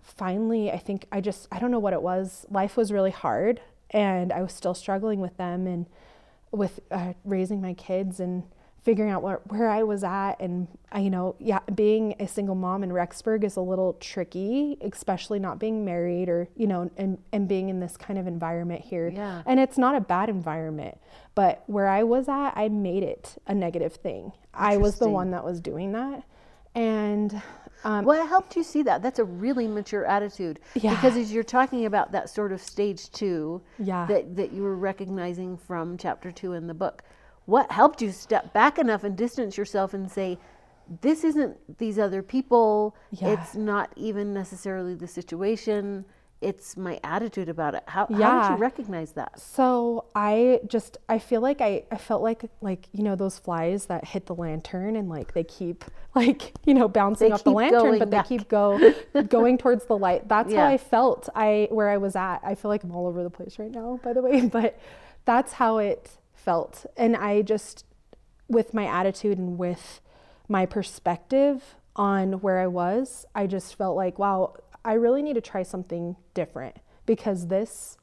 finally, 0.01 0.71
I 0.71 0.77
think 0.77 1.05
I 1.11 1.21
just, 1.21 1.47
I 1.51 1.59
don't 1.59 1.71
know 1.71 1.79
what 1.79 1.93
it 1.93 2.01
was. 2.01 2.45
Life 2.49 2.75
was 2.75 2.91
really 2.91 3.11
hard 3.11 3.61
and 3.91 4.33
I 4.33 4.41
was 4.41 4.51
still 4.51 4.73
struggling 4.73 5.21
with 5.21 5.37
them 5.37 5.65
and 5.65 5.85
with 6.51 6.79
uh, 6.91 7.13
raising 7.23 7.61
my 7.61 7.73
kids 7.73 8.19
and 8.19 8.43
figuring 8.83 9.09
out 9.09 9.23
where, 9.23 9.39
where 9.47 9.69
I 9.69 9.83
was 9.83 10.03
at. 10.03 10.35
And, 10.39 10.67
I, 10.91 10.99
you 10.99 11.09
know, 11.09 11.35
yeah, 11.39 11.59
being 11.73 12.15
a 12.19 12.27
single 12.27 12.55
mom 12.55 12.83
in 12.83 12.89
Rexburg 12.89 13.43
is 13.43 13.55
a 13.55 13.61
little 13.61 13.93
tricky, 13.93 14.77
especially 14.81 15.39
not 15.39 15.57
being 15.57 15.85
married 15.85 16.29
or, 16.29 16.49
you 16.55 16.67
know, 16.67 16.91
and, 16.97 17.17
and 17.31 17.47
being 17.47 17.69
in 17.69 17.79
this 17.79 17.95
kind 17.95 18.19
of 18.19 18.27
environment 18.27 18.81
here. 18.81 19.09
Yeah. 19.09 19.41
And 19.45 19.59
it's 19.59 19.77
not 19.77 19.95
a 19.95 20.01
bad 20.01 20.29
environment, 20.29 20.97
but 21.33 21.63
where 21.67 21.87
I 21.87 22.03
was 22.03 22.27
at, 22.27 22.51
I 22.55 22.67
made 22.69 23.03
it 23.03 23.41
a 23.47 23.55
negative 23.55 23.93
thing. 23.93 24.33
I 24.53 24.77
was 24.77 24.99
the 24.99 25.09
one 25.09 25.31
that 25.31 25.43
was 25.43 25.61
doing 25.61 25.93
that. 25.93 26.23
And 26.75 27.41
um, 27.83 28.03
what 28.03 28.27
helped 28.27 28.55
you 28.55 28.63
see 28.63 28.81
that? 28.83 29.01
That's 29.01 29.19
a 29.19 29.23
really 29.23 29.67
mature 29.67 30.05
attitude. 30.05 30.59
Yeah. 30.73 30.95
Because 30.95 31.15
as 31.15 31.31
you're 31.31 31.43
talking 31.43 31.85
about 31.85 32.11
that 32.11 32.29
sort 32.29 32.51
of 32.51 32.61
stage 32.61 33.11
two 33.11 33.61
yeah. 33.79 34.05
that, 34.07 34.35
that 34.35 34.51
you 34.51 34.63
were 34.63 34.75
recognizing 34.75 35.55
from 35.55 35.97
chapter 35.97 36.31
two 36.31 36.53
in 36.53 36.67
the 36.67 36.73
book, 36.73 37.03
what 37.45 37.71
helped 37.71 38.01
you 38.01 38.11
step 38.11 38.53
back 38.53 38.77
enough 38.79 39.03
and 39.03 39.17
distance 39.17 39.57
yourself 39.57 39.93
and 39.93 40.09
say, 40.09 40.37
this 41.01 41.23
isn't 41.23 41.77
these 41.77 41.97
other 41.97 42.21
people. 42.21 42.95
Yeah. 43.11 43.29
It's 43.29 43.55
not 43.55 43.91
even 43.95 44.33
necessarily 44.33 44.95
the 44.95 45.07
situation. 45.07 46.05
it's 46.41 46.75
my 46.75 46.99
attitude 47.05 47.47
about 47.47 47.73
it. 47.73 47.83
How, 47.87 48.05
how 48.07 48.41
did 48.49 48.49
you 48.57 48.57
recognize 48.61 49.13
that? 49.13 49.39
So 49.39 50.05
I 50.13 50.59
just 50.67 50.97
I 51.07 51.17
feel 51.19 51.39
like 51.39 51.61
I, 51.61 51.85
I 51.89 51.95
felt 51.97 52.21
like 52.21 52.43
like 52.59 52.89
you 52.91 53.01
know 53.03 53.15
those 53.15 53.39
flies 53.39 53.85
that 53.85 54.03
hit 54.05 54.25
the 54.25 54.35
lantern 54.35 54.97
and 54.97 55.07
like 55.07 55.33
they 55.33 55.45
keep 55.45 55.85
like 56.15 56.51
you 56.65 56.73
know 56.73 56.89
bouncing 56.89 57.29
They 57.29 57.33
off 57.33 57.45
the 57.45 57.51
lantern 57.51 57.97
but 57.97 58.09
back. 58.09 58.27
they 58.27 58.37
keep 58.37 58.49
go 58.49 58.93
going 59.29 59.57
towards 59.57 59.85
the 59.85 59.97
light. 59.97 60.27
That's 60.27 60.51
Yeah. 60.51 60.65
how 60.67 60.73
I 60.73 60.77
felt 60.77 61.29
I 61.33 61.69
where 61.71 61.89
I 61.89 61.95
was 61.97 62.17
at. 62.17 62.39
I 62.43 62.55
feel 62.55 62.67
like 62.69 62.83
I'm 62.83 62.91
all 62.91 63.07
over 63.07 63.23
the 63.23 63.29
place 63.29 63.57
right 63.57 63.71
now 63.71 64.01
by 64.03 64.11
the 64.11 64.21
way, 64.21 64.41
but 64.59 64.77
that's 65.23 65.53
how 65.53 65.77
it 65.77 66.09
felt. 66.43 66.85
And 66.97 67.15
I 67.15 67.41
just 67.41 67.85
with 68.47 68.73
my 68.73 68.85
attitude 68.85 69.37
and 69.37 69.57
with 69.57 70.01
my 70.47 70.65
perspective 70.65 71.75
on 71.95 72.33
where 72.33 72.59
I 72.59 72.67
was, 72.67 73.25
I 73.33 73.47
just 73.47 73.75
felt 73.75 73.95
like, 73.95 74.19
wow, 74.19 74.55
I 74.83 74.93
really 74.93 75.21
need 75.21 75.35
to 75.35 75.41
try 75.41 75.63
something 75.63 76.15
different 76.33 76.77
because 77.05 77.47
this, 77.47 77.97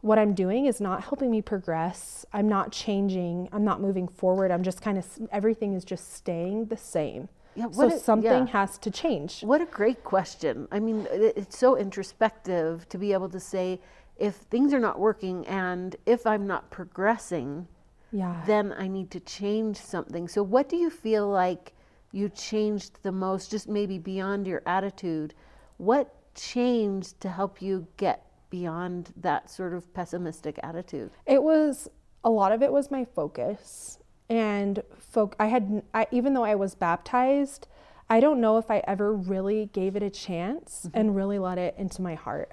what 0.00 0.18
I'm 0.18 0.34
doing 0.34 0.66
is 0.66 0.80
not 0.80 1.02
helping 1.02 1.30
me 1.30 1.42
progress. 1.42 2.24
I'm 2.32 2.48
not 2.48 2.72
changing. 2.72 3.48
I'm 3.52 3.64
not 3.64 3.80
moving 3.80 4.08
forward. 4.08 4.50
I'm 4.50 4.62
just 4.62 4.80
kind 4.80 4.98
of, 4.98 5.06
everything 5.30 5.74
is 5.74 5.84
just 5.84 6.12
staying 6.14 6.66
the 6.66 6.76
same. 6.76 7.28
Yeah, 7.54 7.70
so 7.70 7.88
a- 7.88 7.98
something 7.98 8.46
yeah. 8.46 8.52
has 8.52 8.78
to 8.78 8.90
change. 8.90 9.42
What 9.42 9.60
a 9.60 9.66
great 9.66 10.04
question. 10.04 10.68
I 10.72 10.80
mean, 10.80 11.06
it's 11.10 11.58
so 11.58 11.76
introspective 11.76 12.88
to 12.88 12.98
be 12.98 13.12
able 13.12 13.28
to 13.30 13.40
say, 13.40 13.80
if 14.16 14.36
things 14.36 14.72
are 14.72 14.78
not 14.78 14.98
working 15.00 15.46
and 15.46 15.96
if 16.06 16.26
I'm 16.26 16.46
not 16.46 16.70
progressing, 16.70 17.66
Yeah. 18.12 18.42
then 18.46 18.74
I 18.76 18.88
need 18.88 19.10
to 19.12 19.20
change 19.20 19.76
something. 19.78 20.28
So, 20.28 20.42
what 20.42 20.68
do 20.68 20.76
you 20.76 20.90
feel 20.90 21.28
like 21.28 21.72
you 22.12 22.28
changed 22.28 23.02
the 23.02 23.12
most, 23.12 23.50
just 23.50 23.68
maybe 23.68 23.98
beyond 23.98 24.46
your 24.46 24.62
attitude? 24.66 25.34
What 25.78 26.14
changed 26.34 27.20
to 27.22 27.30
help 27.30 27.62
you 27.62 27.86
get 27.96 28.26
beyond 28.50 29.12
that 29.16 29.50
sort 29.50 29.72
of 29.72 29.92
pessimistic 29.94 30.60
attitude? 30.62 31.10
It 31.26 31.42
was 31.42 31.88
a 32.24 32.30
lot 32.30 32.52
of 32.52 32.62
it 32.62 32.72
was 32.72 32.90
my 32.90 33.04
focus 33.04 33.98
and 34.28 34.82
folk 34.98 35.36
I 35.38 35.46
had 35.46 35.82
I, 35.92 36.06
even 36.10 36.34
though 36.34 36.44
I 36.44 36.54
was 36.54 36.74
baptized, 36.74 37.66
I 38.08 38.20
don't 38.20 38.40
know 38.40 38.58
if 38.58 38.70
I 38.70 38.82
ever 38.86 39.12
really 39.12 39.66
gave 39.72 39.96
it 39.96 40.02
a 40.02 40.10
chance 40.10 40.84
mm-hmm. 40.86 40.98
and 40.98 41.16
really 41.16 41.38
let 41.38 41.58
it 41.58 41.74
into 41.76 42.02
my 42.02 42.14
heart 42.14 42.52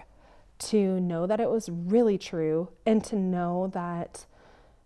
to 0.59 0.99
know 0.99 1.25
that 1.25 1.39
it 1.39 1.49
was 1.49 1.69
really 1.69 2.17
true 2.17 2.69
and 2.85 3.03
to 3.05 3.15
know 3.15 3.69
that 3.73 4.25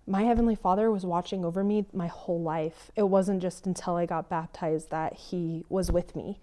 my 0.06 0.24
heavenly 0.24 0.56
father 0.56 0.92
was 0.92 1.06
watching 1.06 1.46
over 1.46 1.64
me 1.64 1.86
my 1.94 2.08
whole 2.08 2.42
life. 2.42 2.92
It 2.96 3.04
wasn't 3.04 3.42
just 3.42 3.66
until 3.66 3.96
I 3.96 4.06
got 4.06 4.30
baptized 4.30 4.90
that 4.90 5.14
he 5.14 5.66
was 5.70 5.92
with 5.92 6.16
me. 6.16 6.40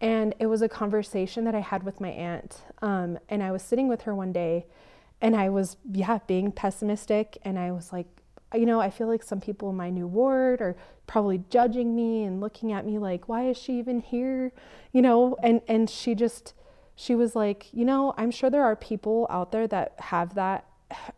And 0.00 0.34
it 0.38 0.46
was 0.46 0.62
a 0.62 0.68
conversation 0.68 1.44
that 1.44 1.54
I 1.54 1.60
had 1.60 1.82
with 1.82 2.00
my 2.00 2.08
aunt. 2.08 2.62
Um, 2.82 3.18
and 3.28 3.42
I 3.42 3.52
was 3.52 3.62
sitting 3.62 3.88
with 3.88 4.02
her 4.02 4.14
one 4.14 4.32
day 4.32 4.66
and 5.20 5.36
I 5.36 5.48
was, 5.48 5.76
yeah, 5.90 6.18
being 6.26 6.52
pessimistic. 6.52 7.38
And 7.42 7.58
I 7.58 7.72
was 7.72 7.92
like, 7.92 8.06
you 8.54 8.66
know, 8.66 8.80
I 8.80 8.90
feel 8.90 9.06
like 9.06 9.22
some 9.22 9.40
people 9.40 9.70
in 9.70 9.76
my 9.76 9.90
new 9.90 10.06
ward 10.06 10.60
are 10.60 10.76
probably 11.06 11.42
judging 11.50 11.94
me 11.94 12.24
and 12.24 12.40
looking 12.40 12.72
at 12.72 12.86
me 12.86 12.98
like, 12.98 13.28
why 13.28 13.48
is 13.48 13.58
she 13.58 13.78
even 13.78 14.00
here? 14.00 14.52
You 14.92 15.02
know, 15.02 15.36
and, 15.42 15.60
and 15.68 15.88
she 15.88 16.14
just, 16.14 16.54
she 16.94 17.14
was 17.14 17.36
like, 17.36 17.68
you 17.72 17.84
know, 17.84 18.14
I'm 18.16 18.30
sure 18.30 18.50
there 18.50 18.64
are 18.64 18.76
people 18.76 19.26
out 19.30 19.52
there 19.52 19.66
that 19.68 19.94
have 19.98 20.34
that, 20.34 20.64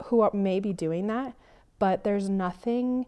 who 0.04 0.20
are 0.20 0.30
maybe 0.34 0.72
doing 0.72 1.06
that, 1.06 1.34
but 1.82 2.04
there's 2.04 2.28
nothing 2.28 3.06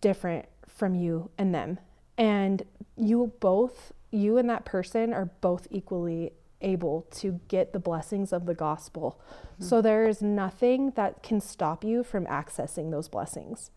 different 0.00 0.46
from 0.66 0.94
you 0.94 1.28
and 1.36 1.54
them. 1.54 1.78
And 2.16 2.62
you 2.96 3.34
both, 3.40 3.92
you 4.10 4.38
and 4.38 4.48
that 4.48 4.64
person 4.64 5.12
are 5.12 5.26
both 5.42 5.66
equally 5.70 6.32
able 6.62 7.06
to 7.16 7.40
get 7.48 7.74
the 7.74 7.78
blessings 7.78 8.32
of 8.32 8.46
the 8.46 8.54
gospel. 8.54 9.20
Mm-hmm. 9.20 9.64
So 9.64 9.82
there 9.82 10.08
is 10.08 10.22
nothing 10.22 10.92
that 10.92 11.22
can 11.22 11.42
stop 11.42 11.84
you 11.84 12.02
from 12.02 12.24
accessing 12.24 12.90
those 12.90 13.10
blessings. 13.10 13.70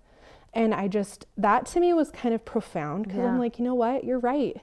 And 0.54 0.74
I 0.74 0.88
just, 0.88 1.26
that 1.38 1.66
to 1.66 1.82
me 1.82 1.94
was 1.94 2.10
kind 2.10 2.34
of 2.34 2.46
profound 2.46 3.08
because 3.08 3.20
Yeah. 3.20 3.28
I'm 3.28 3.40
like, 3.40 3.60
you 3.60 3.66
know 3.66 3.76
what? 3.76 4.06
You're 4.06 4.20
right. 4.20 4.56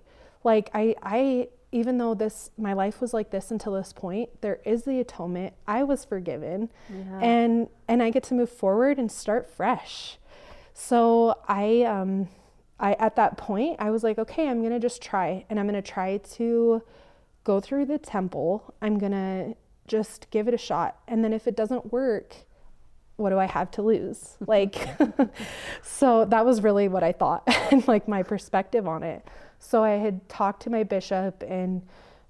Like, 0.42 0.70
I, 0.72 0.94
I, 1.02 1.48
even 1.72 1.98
though 1.98 2.14
this, 2.14 2.50
my 2.58 2.72
life 2.72 3.00
was 3.00 3.14
like 3.14 3.30
this 3.30 3.50
until 3.50 3.74
this 3.74 3.92
point, 3.92 4.28
there 4.40 4.60
is 4.64 4.82
the 4.84 4.98
atonement. 5.00 5.54
I 5.68 5.82
was 5.84 6.04
forgiven 6.04 6.68
Yeah. 6.88 7.20
and, 7.20 7.68
and 7.86 8.02
I 8.02 8.10
get 8.10 8.24
to 8.24 8.34
move 8.34 8.50
forward 8.50 8.98
and 8.98 9.10
start 9.10 9.48
fresh. 9.48 10.18
So 10.74 11.38
I, 11.48 11.82
um, 11.82 12.28
I 12.78 12.94
at 12.94 13.14
that 13.16 13.36
point 13.36 13.76
I 13.78 13.90
was 13.90 14.02
like, 14.02 14.18
okay, 14.18 14.48
I'm 14.48 14.62
gonna 14.62 14.80
just 14.80 15.02
try, 15.02 15.44
and 15.50 15.60
I'm 15.60 15.66
gonna 15.66 15.82
try 15.82 16.16
to 16.16 16.82
go 17.44 17.60
through 17.60 17.84
the 17.86 17.98
temple. 17.98 18.72
I'm 18.80 18.98
gonna 18.98 19.54
just 19.86 20.30
give 20.30 20.48
it 20.48 20.54
a 20.54 20.58
shot, 20.58 20.96
and 21.06 21.22
then 21.22 21.32
if 21.34 21.46
it 21.46 21.54
doesn't 21.56 21.92
work, 21.92 22.34
what 23.16 23.30
do 23.30 23.38
I 23.38 23.44
have 23.44 23.70
to 23.72 23.82
lose? 23.82 24.38
Like, 24.46 24.76
so 25.82 26.24
that 26.24 26.44
was 26.46 26.62
really 26.62 26.88
what 26.88 27.02
I 27.02 27.12
thought 27.12 27.42
and 27.70 27.86
like 27.86 28.08
my 28.08 28.22
perspective 28.22 28.88
on 28.88 29.02
it. 29.02 29.26
So 29.60 29.84
I 29.84 29.90
had 29.90 30.28
talked 30.28 30.62
to 30.62 30.70
my 30.70 30.82
bishop 30.82 31.44
and, 31.46 31.82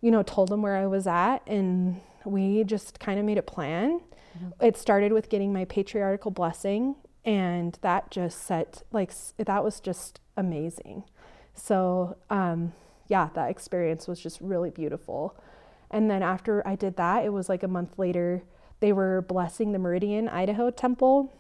you 0.02 0.10
know, 0.10 0.22
told 0.22 0.50
him 0.50 0.60
where 0.60 0.76
I 0.76 0.86
was 0.86 1.06
at, 1.06 1.38
and 1.46 2.00
we 2.26 2.64
just 2.64 3.00
kind 3.00 3.18
of 3.18 3.24
made 3.24 3.38
a 3.38 3.42
plan. 3.42 4.00
It 4.60 4.76
started 4.76 5.12
with 5.12 5.28
getting 5.30 5.52
my 5.52 5.64
patriarchal 5.64 6.30
blessing, 6.30 6.96
and 7.24 7.78
that 7.82 8.10
just 8.10 8.42
set 8.42 8.82
like 8.92 9.12
that 9.38 9.64
was 9.64 9.80
just 9.80 10.20
amazing. 10.36 11.04
So, 11.54 12.16
um, 12.30 12.72
yeah, 13.08 13.30
that 13.34 13.50
experience 13.50 14.06
was 14.06 14.20
just 14.20 14.40
really 14.40 14.70
beautiful. 14.70 15.36
And 15.90 16.10
then 16.10 16.22
after 16.22 16.66
I 16.66 16.76
did 16.76 16.96
that, 16.96 17.24
it 17.24 17.30
was 17.30 17.48
like 17.48 17.62
a 17.62 17.68
month 17.68 17.98
later, 17.98 18.42
they 18.80 18.92
were 18.92 19.22
blessing 19.22 19.72
the 19.72 19.78
Meridian, 19.78 20.28
Idaho 20.28 20.70
temple. 20.70 21.32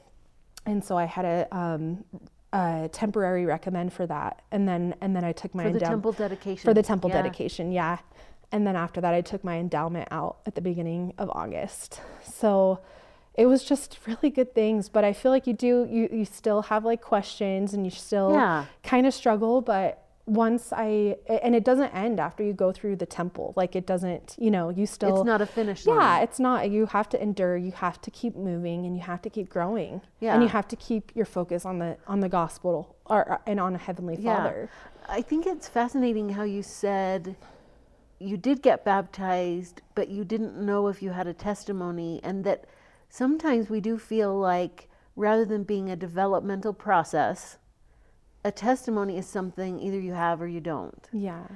And 0.66 0.84
so 0.84 0.98
I 0.98 1.04
had 1.04 1.24
a, 1.24 1.56
um, 1.56 2.04
a 2.52 2.88
temporary 2.92 3.44
recommend 3.46 3.92
for 3.92 4.06
that. 4.06 4.42
And 4.50 4.66
then, 4.68 4.94
and 5.00 5.14
then 5.14 5.24
I 5.24 5.32
took 5.32 5.54
my 5.54 5.64
endowment 5.64 5.74
For 5.74 5.78
the 5.78 5.84
endow- 5.86 5.90
temple 5.90 6.12
dedication. 6.12 6.68
for 6.68 6.74
the 6.74 6.82
temple 6.82 7.10
Yeah. 7.10 7.22
dedication. 7.22 7.72
Yeah. 7.72 7.98
And 8.52 8.66
then 8.66 8.74
after 8.76 9.00
that, 9.00 9.14
I 9.14 9.20
took 9.20 9.44
my 9.44 9.58
endowment 9.58 10.08
out 10.10 10.38
at 10.46 10.54
the 10.56 10.60
beginning 10.60 11.14
of 11.18 11.30
August. 11.30 12.00
So 12.24 12.80
it 13.34 13.46
was 13.46 13.62
just 13.62 13.98
really 14.06 14.30
good 14.30 14.54
things. 14.54 14.88
But 14.88 15.04
I 15.04 15.12
feel 15.12 15.30
like 15.30 15.46
you 15.46 15.52
do, 15.54 15.86
you, 15.88 16.08
you 16.12 16.24
still 16.24 16.62
have 16.62 16.84
like 16.84 17.00
questions 17.00 17.72
and 17.74 17.84
you 17.84 17.90
still 17.90 18.32
Yeah. 18.32 18.64
kind 18.82 19.06
of 19.06 19.14
struggle. 19.14 19.60
But 19.60 20.02
once 20.30 20.72
I, 20.72 21.16
and 21.42 21.56
it 21.56 21.64
doesn't 21.64 21.92
end 21.92 22.20
after 22.20 22.44
you 22.44 22.52
go 22.52 22.70
through 22.70 22.96
the 22.96 23.06
temple. 23.06 23.52
Like 23.56 23.74
it 23.74 23.84
doesn't, 23.84 24.36
you 24.38 24.50
know, 24.50 24.68
you 24.70 24.86
still. 24.86 25.16
It's 25.16 25.26
not 25.26 25.40
a 25.40 25.46
finish 25.46 25.84
line. 25.86 25.98
Yeah, 25.98 26.20
it's 26.20 26.38
not. 26.38 26.70
You 26.70 26.86
have 26.86 27.08
to 27.10 27.20
endure. 27.20 27.56
You 27.56 27.72
have 27.72 28.00
to 28.02 28.10
keep 28.12 28.36
moving, 28.36 28.86
and 28.86 28.94
you 28.94 29.02
have 29.02 29.20
to 29.22 29.30
keep 29.30 29.48
growing. 29.48 30.02
Yeah. 30.20 30.34
and 30.34 30.42
you 30.42 30.48
have 30.48 30.68
to 30.68 30.76
keep 30.76 31.10
your 31.16 31.24
focus 31.24 31.66
on 31.66 31.78
the 31.80 31.96
on 32.06 32.20
the 32.20 32.28
gospel, 32.28 32.94
or 33.06 33.40
and 33.46 33.58
on 33.58 33.74
a 33.74 33.78
heavenly 33.78 34.16
Father. 34.16 34.70
I 35.08 35.22
think 35.22 35.46
it's 35.46 35.68
fascinating 35.68 36.30
how 36.30 36.44
you 36.44 36.62
said 36.62 37.34
you 38.20 38.36
did 38.36 38.62
get 38.62 38.84
baptized, 38.84 39.80
but 39.96 40.08
you 40.08 40.24
didn't 40.24 40.54
know 40.56 40.86
if 40.86 41.02
you 41.02 41.10
had 41.10 41.26
a 41.26 41.34
testimony, 41.34 42.20
and 42.22 42.44
that 42.44 42.66
sometimes 43.08 43.68
we 43.68 43.80
do 43.80 43.98
feel 43.98 44.38
like 44.38 44.88
rather 45.16 45.44
than 45.44 45.64
being 45.64 45.90
a 45.90 45.96
developmental 45.96 46.72
process, 46.72 47.58
a 48.44 48.50
testimony 48.50 49.18
is 49.18 49.26
something 49.26 49.80
either 49.80 50.00
you 50.00 50.12
have 50.12 50.40
or 50.40 50.48
you 50.48 50.60
don't. 50.60 51.08
Yeah. 51.12 51.46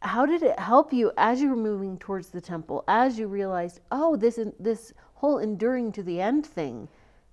How 0.00 0.26
did 0.26 0.42
it 0.42 0.58
help 0.58 0.92
you 0.92 1.12
as 1.16 1.40
you 1.40 1.48
were 1.48 1.56
moving 1.56 1.98
towards 1.98 2.28
the 2.28 2.40
temple, 2.40 2.84
as 2.86 3.18
you 3.18 3.26
realized, 3.26 3.80
oh, 3.90 4.16
this 4.16 4.38
this 4.60 4.92
whole 5.14 5.38
enduring 5.38 5.92
to 5.92 6.02
the 6.02 6.20
end 6.20 6.44
thing, 6.44 6.88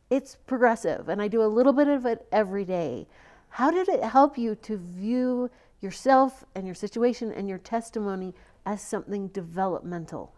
it's 0.09 0.37
progressive, 0.45 1.09
and 1.09 1.21
I 1.21 1.27
do 1.27 1.43
a 1.43 1.45
little 1.45 1.73
bit 1.73 1.87
of 1.87 2.05
it 2.05 2.25
every 2.31 2.63
day. 2.63 3.07
How 3.49 3.71
did 3.71 3.89
it 3.89 4.03
help 4.03 4.37
you 4.37 4.55
to 4.55 4.77
view 4.77 5.49
yourself 5.81 6.45
and 6.55 6.65
your 6.65 6.75
situation 6.75 7.31
and 7.33 7.49
your 7.49 7.57
testimony 7.57 8.33
as 8.65 8.81
something 8.81 9.27
developmental? 9.27 10.33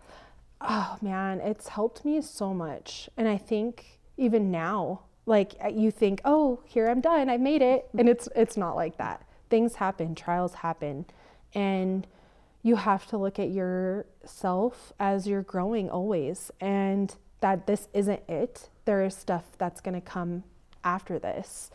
Oh 0.62 0.98
man, 1.02 1.42
it's 1.42 1.68
helped 1.68 2.06
me 2.06 2.22
so 2.22 2.54
much. 2.54 3.10
And 3.18 3.28
I 3.28 3.38
think 3.38 4.00
even 4.18 4.50
now, 4.50 5.02
like 5.26 5.56
uh, 5.64 5.68
you 5.70 5.92
think, 5.92 6.22
"Oh, 6.26 6.62
here 6.66 6.88
I'm 6.88 7.02
done. 7.02 7.30
I 7.30 7.38
made 7.38 7.62
it." 7.62 7.88
And 7.98 8.10
it's 8.10 8.28
it's 8.36 8.58
not 8.58 8.76
like 8.76 8.98
that. 8.98 9.26
Things 9.50 9.76
happen, 9.76 10.16
trials 10.16 10.56
happen, 10.56 11.06
and 11.54 12.08
you 12.64 12.78
have 12.78 13.06
to 13.08 13.18
look 13.18 13.40
at 13.40 13.50
yourself 13.52 14.94
as 15.00 15.28
you're 15.28 15.44
growing 15.44 15.90
always 15.90 16.50
and 16.62 17.16
that 17.42 17.68
this 17.68 17.90
isn't 17.94 18.22
it. 18.30 18.70
There 18.86 19.04
is 19.04 19.14
stuff 19.16 19.44
that's 19.58 19.82
going 19.82 19.96
to 19.96 20.02
come 20.02 20.44
after 20.84 21.20
this. 21.20 21.70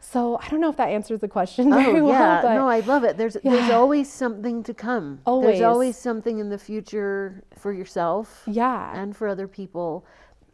So, 0.00 0.38
I 0.42 0.48
don't 0.50 0.60
know 0.60 0.68
if 0.68 0.76
that 0.76 0.90
answers 0.90 1.20
the 1.20 1.28
question 1.28 1.70
very 1.72 1.98
Oh 1.98 2.04
well, 2.04 2.12
yeah, 2.12 2.42
but 2.42 2.54
no, 2.54 2.68
I 2.68 2.80
love 2.80 3.04
it. 3.04 3.16
There's 3.16 3.38
there's 3.42 3.70
always 3.70 4.12
something 4.12 4.62
to 4.64 4.74
come. 4.74 5.20
Always. 5.24 5.46
There's 5.46 5.62
always 5.62 5.96
something 5.96 6.38
in 6.38 6.50
the 6.50 6.58
future 6.58 7.42
for 7.58 7.72
yourself. 7.72 8.42
yeah. 8.46 9.00
and 9.00 9.16
for 9.16 9.26
other 9.28 9.48
people. 9.48 10.04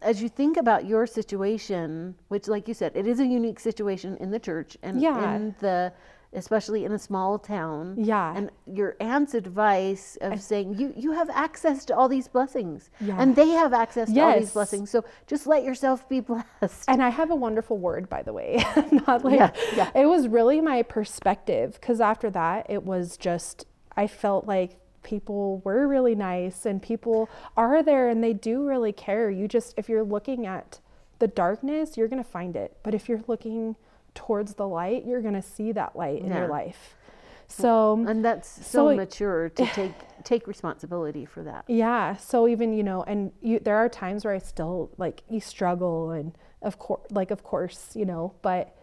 As 0.01 0.21
you 0.21 0.29
think 0.29 0.57
about 0.57 0.85
your 0.85 1.05
situation, 1.05 2.15
which, 2.29 2.47
like 2.47 2.67
you 2.67 2.73
said, 2.73 2.91
it 2.95 3.05
is 3.07 3.19
a 3.19 3.25
unique 3.25 3.59
situation 3.59 4.17
in 4.19 4.31
the 4.31 4.39
church 4.39 4.77
and 4.81 5.01
Yeah. 5.01 5.35
in 5.35 5.55
the 5.59 5.93
especially 6.33 6.85
in 6.85 6.93
a 6.93 6.97
small 6.97 7.37
town. 7.37 7.93
Yeah. 7.97 8.33
And 8.33 8.51
your 8.65 8.95
aunt's 9.01 9.33
advice 9.33 10.17
of 10.21 10.41
saying 10.41 10.75
you 10.79 10.93
you 10.95 11.11
have 11.11 11.29
access 11.29 11.83
to 11.85 11.95
all 11.95 12.07
these 12.07 12.29
blessings, 12.29 12.89
Yeah. 13.01 13.17
and 13.19 13.35
they 13.35 13.49
have 13.49 13.73
access 13.73 14.11
to 14.13 14.19
all 14.21 14.39
these 14.39 14.53
blessings. 14.53 14.89
So 14.89 15.03
just 15.27 15.45
let 15.45 15.63
yourself 15.65 16.07
be 16.07 16.21
blessed. 16.21 16.85
And 16.87 17.03
I 17.03 17.09
have 17.09 17.31
a 17.31 17.35
wonderful 17.35 17.77
word, 17.77 18.07
by 18.07 18.21
the 18.23 18.31
way. 18.31 18.63
Not 19.07 19.25
like 19.25 19.39
Yeah, 19.39 19.51
yeah. 19.75 19.89
it 19.93 20.05
was 20.05 20.29
really 20.29 20.61
my 20.61 20.83
perspective 20.83 21.73
because 21.73 21.99
after 21.99 22.29
that, 22.31 22.65
it 22.69 22.83
was 22.85 23.17
just 23.17 23.65
I 23.97 24.07
felt 24.07 24.47
like 24.47 24.79
people 25.03 25.59
were 25.63 25.87
really 25.87 26.15
nice 26.15 26.65
and 26.65 26.81
people 26.81 27.29
are 27.57 27.81
there 27.83 28.09
and 28.09 28.23
they 28.23 28.33
do 28.33 28.67
really 28.67 28.91
care. 28.91 29.29
You 29.29 29.47
just 29.47 29.73
if 29.77 29.89
you're 29.89 30.03
looking 30.03 30.45
at 30.45 30.79
the 31.19 31.27
darkness, 31.27 31.97
you're 31.97 32.07
gonna 32.07 32.23
find 32.23 32.55
it. 32.55 32.77
But 32.83 32.93
if 32.93 33.07
you're 33.09 33.21
looking 33.27 33.75
towards 34.15 34.55
the 34.55 34.67
light, 34.67 35.05
you're 35.05 35.21
gonna 35.21 35.41
see 35.41 35.71
that 35.73 35.95
light 35.95 36.21
in 36.21 36.27
Yeah. 36.27 36.39
your 36.39 36.47
life. 36.47 36.95
Mm. 36.97 37.51
So 37.51 37.93
and 38.07 38.23
that's 38.23 38.47
so, 38.47 38.89
So- 38.89 38.95
mature 38.95 39.49
to 39.49 39.65
take 39.73 39.93
take 40.23 40.47
responsibility 40.47 41.25
for 41.25 41.43
that. 41.43 41.65
Yeah. 41.67 42.15
So 42.17 42.47
even 42.47 42.73
you 42.73 42.83
know, 42.83 43.03
and 43.03 43.31
you, 43.41 43.59
there 43.59 43.75
are 43.77 43.89
times 43.89 44.23
where 44.25 44.33
I 44.33 44.37
still 44.39 44.91
like 44.97 45.23
you 45.29 45.39
struggle, 45.39 46.11
and 46.11 46.37
of 46.61 46.77
course, 46.79 47.01
like 47.11 47.31
of 47.31 47.43
course, 47.43 47.95
you 47.95 48.05
know, 48.05 48.33
but 48.41 48.75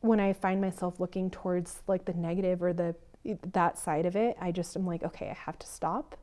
when 0.00 0.18
I 0.18 0.32
find 0.32 0.60
myself 0.62 0.98
looking 0.98 1.30
towards 1.30 1.82
like 1.86 2.04
the 2.06 2.14
negative 2.14 2.62
or 2.62 2.72
the 2.72 2.94
that 3.24 3.78
side 3.78 4.06
of 4.06 4.16
it, 4.16 4.36
I 4.40 4.52
just 4.52 4.76
am 4.76 4.86
like, 4.86 5.02
okay, 5.02 5.30
I 5.30 5.34
have 5.34 5.58
to 5.58 5.66
stop, 5.66 6.16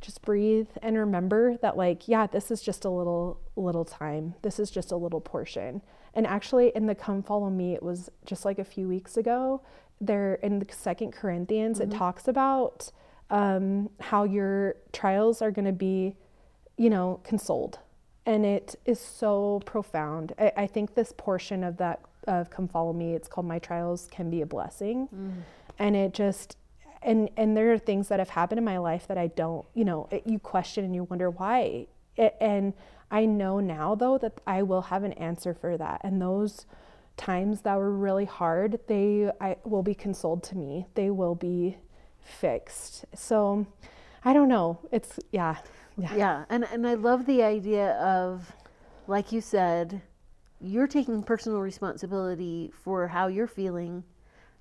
just 0.00 0.22
breathe, 0.22 0.68
and 0.82 0.96
remember 0.96 1.56
that 1.58 1.76
like, 1.76 2.08
yeah, 2.08 2.26
this 2.26 2.50
is 2.50 2.62
just 2.62 2.84
a 2.84 2.90
little 2.90 3.40
little 3.56 3.84
time. 3.84 4.34
This 4.42 4.58
is 4.58 4.70
just 4.70 4.92
a 4.92 4.96
little 4.96 5.20
portion. 5.20 5.82
And 6.14 6.26
actually, 6.26 6.72
in 6.74 6.86
the 6.86 6.94
"Come 6.94 7.22
Follow 7.22 7.50
Me," 7.50 7.74
it 7.74 7.82
was 7.82 8.10
just 8.24 8.44
like 8.44 8.58
a 8.58 8.64
few 8.64 8.88
weeks 8.88 9.16
ago. 9.16 9.62
There 10.00 10.34
in 10.34 10.60
the 10.60 10.66
Second 10.72 11.12
Corinthians, 11.12 11.80
it 11.80 11.90
talks 11.90 12.28
about 12.28 12.92
um, 13.30 13.90
how 14.00 14.24
your 14.24 14.76
trials 14.92 15.42
are 15.42 15.50
going 15.50 15.64
to 15.64 15.72
be, 15.72 16.14
you 16.76 16.88
know, 16.88 17.20
consoled. 17.24 17.80
And 18.24 18.44
it 18.46 18.76
is 18.84 19.00
so 19.00 19.60
profound. 19.64 20.34
I, 20.38 20.52
I 20.56 20.66
think 20.66 20.94
this 20.94 21.12
portion 21.16 21.64
of 21.64 21.78
that, 21.78 22.00
of 22.28 22.48
Come 22.50 22.68
Follow 22.68 22.92
Me, 22.92 23.14
it's 23.14 23.26
called 23.26 23.46
My 23.46 23.58
Trials 23.58 24.06
Can 24.10 24.30
Be 24.30 24.42
a 24.42 24.46
Blessing. 24.46 25.08
And 25.78 25.94
it 25.94 26.12
just, 26.14 26.56
and, 27.02 27.30
and 27.36 27.56
there 27.56 27.72
are 27.72 27.78
things 27.78 28.08
that 28.08 28.18
have 28.18 28.30
happened 28.30 28.58
in 28.58 28.64
my 28.64 28.78
life 28.78 29.06
that 29.08 29.18
I 29.18 29.28
don't, 29.28 29.64
you 29.74 29.84
know, 29.84 30.08
it, 30.10 30.24
you 30.26 30.38
question 30.38 30.84
and 30.84 30.94
you 30.94 31.04
wonder 31.04 31.30
why. 31.30 31.86
It, 32.16 32.36
and 32.40 32.74
I 33.10 33.24
know 33.24 33.60
now, 33.60 33.94
though, 33.94 34.18
that 34.18 34.40
I 34.46 34.62
will 34.62 34.82
have 34.82 35.04
an 35.04 35.12
answer 35.14 35.54
for 35.54 35.76
that. 35.76 36.00
And 36.02 36.20
those 36.20 36.66
times 37.16 37.62
that 37.62 37.76
were 37.76 37.92
really 37.92 38.24
hard, 38.24 38.80
they 38.86 39.30
I, 39.40 39.56
will 39.64 39.82
be 39.82 39.94
consoled 39.94 40.42
to 40.44 40.56
me. 40.56 40.86
They 40.94 41.10
will 41.10 41.34
be 41.34 41.78
fixed. 42.20 43.04
So 43.14 43.66
I 44.24 44.32
don't 44.32 44.48
know. 44.48 44.78
It's 44.90 45.18
yeah. 45.30 45.58
Yeah. 45.96 46.14
Yeah, 46.14 46.44
and 46.48 46.64
and 46.72 46.86
I 46.86 46.94
love 46.94 47.26
the 47.26 47.42
idea 47.42 47.92
of, 47.94 48.52
like 49.08 49.32
you 49.32 49.40
said, 49.40 50.00
you're 50.60 50.86
taking 50.86 51.24
personal 51.24 51.60
responsibility 51.60 52.72
for 52.84 53.08
how 53.08 53.26
you're 53.26 53.48
feeling, 53.48 54.04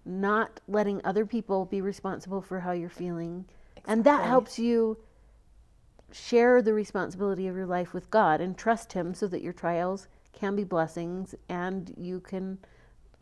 not 0.08 0.60
letting 0.68 1.02
other 1.04 1.26
people 1.26 1.66
be 1.66 1.82
responsible 1.82 2.42
for 2.42 2.62
how 2.62 2.72
you're 2.72 2.90
feeling, 2.90 3.46
and 3.86 4.04
that 4.04 4.24
helps 4.24 4.58
you 4.58 4.98
share 6.12 6.62
the 6.62 6.74
responsibility 6.74 7.48
of 7.48 7.56
your 7.56 7.66
life 7.66 7.94
with 7.94 8.10
God 8.10 8.40
and 8.42 8.58
trust 8.58 8.94
Him, 8.94 9.14
so 9.14 9.28
that 9.28 9.42
your 9.42 9.54
trials 9.54 10.08
can 10.34 10.56
be 10.56 10.64
blessings, 10.64 11.36
and 11.50 11.94
you 11.98 12.20
can 12.20 12.58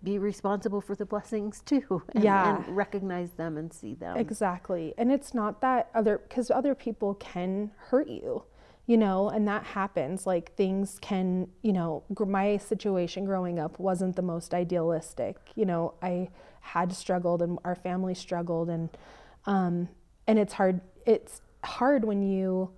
be 0.04 0.20
responsible 0.20 0.82
for 0.82 0.94
the 0.94 1.06
blessings 1.06 1.62
too, 1.62 2.04
and, 2.14 2.24
Yeah. 2.24 2.58
and 2.58 2.76
recognize 2.78 3.32
them 3.32 3.58
and 3.58 3.74
see 3.74 3.96
them. 3.96 4.18
Exactly. 4.18 4.94
And 4.98 5.12
it's 5.12 5.34
not 5.34 5.62
that 5.62 5.90
other 5.96 6.20
because 6.20 6.52
other 6.52 6.76
people 6.76 7.16
can 7.16 7.72
hurt 7.78 8.08
you, 8.08 8.44
you 8.86 8.98
know, 8.98 9.30
and 9.30 9.48
that 9.48 9.64
happens. 9.64 10.28
Like 10.28 10.56
things 10.56 11.00
can, 11.02 11.48
you 11.62 11.74
know, 11.74 12.04
gr- 12.14 12.26
my 12.26 12.58
situation 12.58 13.26
growing 13.26 13.60
up 13.60 13.80
wasn't 13.80 14.16
the 14.16 14.22
most 14.22 14.54
idealistic. 14.54 15.38
You 15.56 15.66
know, 15.66 15.94
I 16.02 16.30
had 16.62 16.94
struggled 16.94 17.42
and 17.42 17.60
our 17.64 17.76
family 17.76 18.16
struggled 18.16 18.70
and 18.70 18.90
um 19.46 19.88
and 20.26 20.40
it's 20.40 20.54
hard 20.54 20.82
it's 21.06 21.42
hard 21.64 22.04
when 22.04 22.24
you 22.24 22.72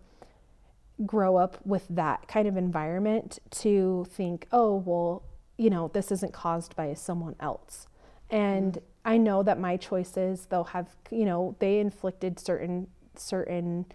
grow 1.05 1.37
up 1.37 1.57
with 1.65 1.85
that 1.89 2.27
kind 2.27 2.47
of 2.47 2.57
environment 2.57 3.39
to 3.51 4.05
think, 4.09 4.47
oh, 4.51 4.75
well, 4.75 5.23
you 5.57 5.69
know, 5.69 5.89
this 5.93 6.11
isn't 6.11 6.33
caused 6.33 6.75
by 6.75 6.93
someone 6.93 7.35
else. 7.39 7.87
And 8.29 8.79
I 9.05 9.17
know 9.17 9.43
that 9.43 9.59
my 9.59 9.77
choices, 9.77 10.47
though, 10.49 10.63
have, 10.63 10.95
you 11.11 11.25
know, 11.25 11.55
they 11.59 11.79
inflicted 11.79 12.39
certain, 12.39 12.87
certain, 13.15 13.85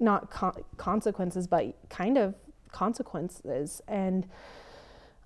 not 0.00 0.30
con- 0.30 0.64
consequences, 0.76 1.46
but 1.46 1.74
kind 1.88 2.16
of 2.16 2.34
consequences. 2.72 3.82
And, 3.86 4.28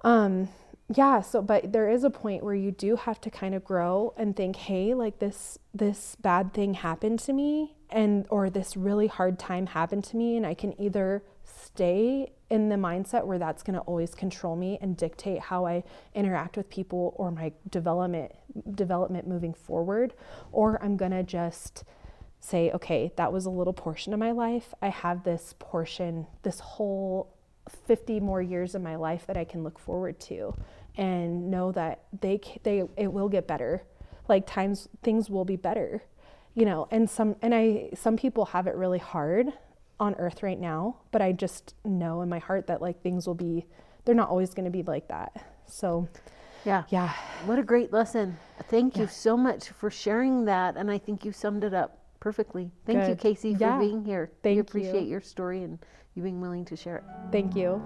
um, 0.02 0.48
yeah, 0.94 1.22
so, 1.22 1.40
but 1.40 1.72
there 1.72 1.88
is 1.88 2.04
a 2.04 2.10
point 2.10 2.44
where 2.44 2.54
you 2.54 2.70
do 2.70 2.96
have 2.96 3.20
to 3.22 3.30
kind 3.30 3.54
of 3.54 3.64
grow 3.64 4.12
and 4.16 4.37
think, 4.37 4.56
hey, 4.56 4.92
like 4.92 5.18
this, 5.18 5.58
this 5.72 6.16
bad 6.20 6.52
thing 6.52 6.74
happened 6.74 7.20
to 7.20 7.32
me 7.32 7.74
and, 7.88 8.26
or 8.28 8.50
this 8.50 8.76
really 8.76 9.06
hard 9.06 9.38
time 9.38 9.66
happened 9.66 10.04
to 10.04 10.16
me. 10.16 10.37
And 10.37 10.46
I 10.46 10.52
can 10.52 10.78
either 10.80 11.22
stay 11.42 12.32
in 12.50 12.68
the 12.68 12.76
mindset 12.76 13.26
where 13.26 13.38
that's 13.38 13.62
going 13.62 13.74
to 13.74 13.80
always 13.80 14.14
control 14.14 14.56
me 14.56 14.78
and 14.80 14.96
dictate 14.96 15.40
how 15.40 15.66
I 15.66 15.82
interact 16.14 16.56
with 16.56 16.68
people 16.68 17.14
or 17.16 17.30
my 17.30 17.52
development 17.70 18.32
development 18.74 19.26
moving 19.26 19.52
forward 19.52 20.14
or 20.52 20.80
I'm 20.82 20.96
going 20.96 21.10
to 21.10 21.22
just 21.22 21.84
say 22.44 22.70
okay 22.72 23.11
that 23.16 23.33
was 23.33 23.46
a 23.46 23.50
little 23.50 23.72
portion 23.72 24.12
of 24.12 24.18
my 24.18 24.30
life 24.33 24.74
I 24.83 24.88
have 24.88 25.24
this 25.24 25.54
portion 25.59 26.26
this 26.42 26.61
whole 26.61 27.35
50 27.87 28.20
more 28.20 28.42
years 28.42 28.74
of 28.74 28.83
my 28.83 28.96
life 28.96 29.26
that 29.26 29.37
I 29.38 29.44
can 29.44 29.64
look 29.64 29.78
forward 29.78 30.20
to 30.20 30.54
and 30.96 31.50
know 31.50 31.72
that 31.72 32.02
they 32.20 32.38
they 32.62 32.83
it 32.96 33.12
will 33.12 33.30
get 33.30 33.46
better 33.46 33.83
like 34.28 34.46
times 34.46 34.88
things 35.02 35.30
will 35.30 35.46
be 35.46 35.57
better 35.57 36.02
you 36.54 36.66
know 36.66 36.87
and 36.90 37.09
some 37.09 37.37
and 37.40 37.54
I 37.54 37.90
some 37.94 38.16
people 38.16 38.44
have 38.46 38.66
it 38.66 38.74
really 38.74 38.98
hard 38.98 39.46
on 39.98 40.14
earth 40.16 40.42
right 40.42 40.61
now 40.61 40.96
but 41.12 41.22
I 41.22 41.33
just 41.33 41.74
know 41.85 42.20
in 42.20 42.28
my 42.28 42.40
heart 42.40 42.66
that 42.66 42.83
like 42.83 43.02
things 43.02 43.26
will 43.26 43.35
be 43.35 43.64
they're 44.04 44.14
not 44.14 44.28
always 44.28 44.52
going 44.52 44.66
to 44.66 44.70
be 44.70 44.83
like 44.83 45.09
that 45.09 45.46
so 45.66 46.09
Yeah. 46.64 46.85
yeah 46.90 47.14
What 47.46 47.59
a 47.59 47.62
great 47.62 47.92
lesson. 47.92 48.37
Thank 48.68 48.96
you 48.98 49.07
so 49.07 49.37
much 49.37 49.70
for 49.70 49.90
sharing 49.90 50.44
that. 50.46 50.76
And 50.76 50.90
I 50.90 50.98
think 50.98 51.24
you 51.24 51.33
summed 51.33 51.64
it 51.64 51.74
up 51.74 52.04
perfectly. 52.24 52.70
Thank 52.87 53.00
you, 53.00 53.08
Good. 53.08 53.18
Casey, 53.18 53.54
for 53.54 53.78
being 53.78 54.02
here. 54.02 54.30
Thank 54.42 54.52
we 54.52 54.56
you. 54.56 54.60
appreciate 54.62 55.06
your 55.06 55.20
story 55.20 55.62
and 55.62 55.78
you 56.14 56.22
being 56.22 56.40
willing 56.40 56.64
to 56.64 56.74
share 56.74 56.96
it. 56.98 57.04
thank 57.30 57.54
you 57.54 57.82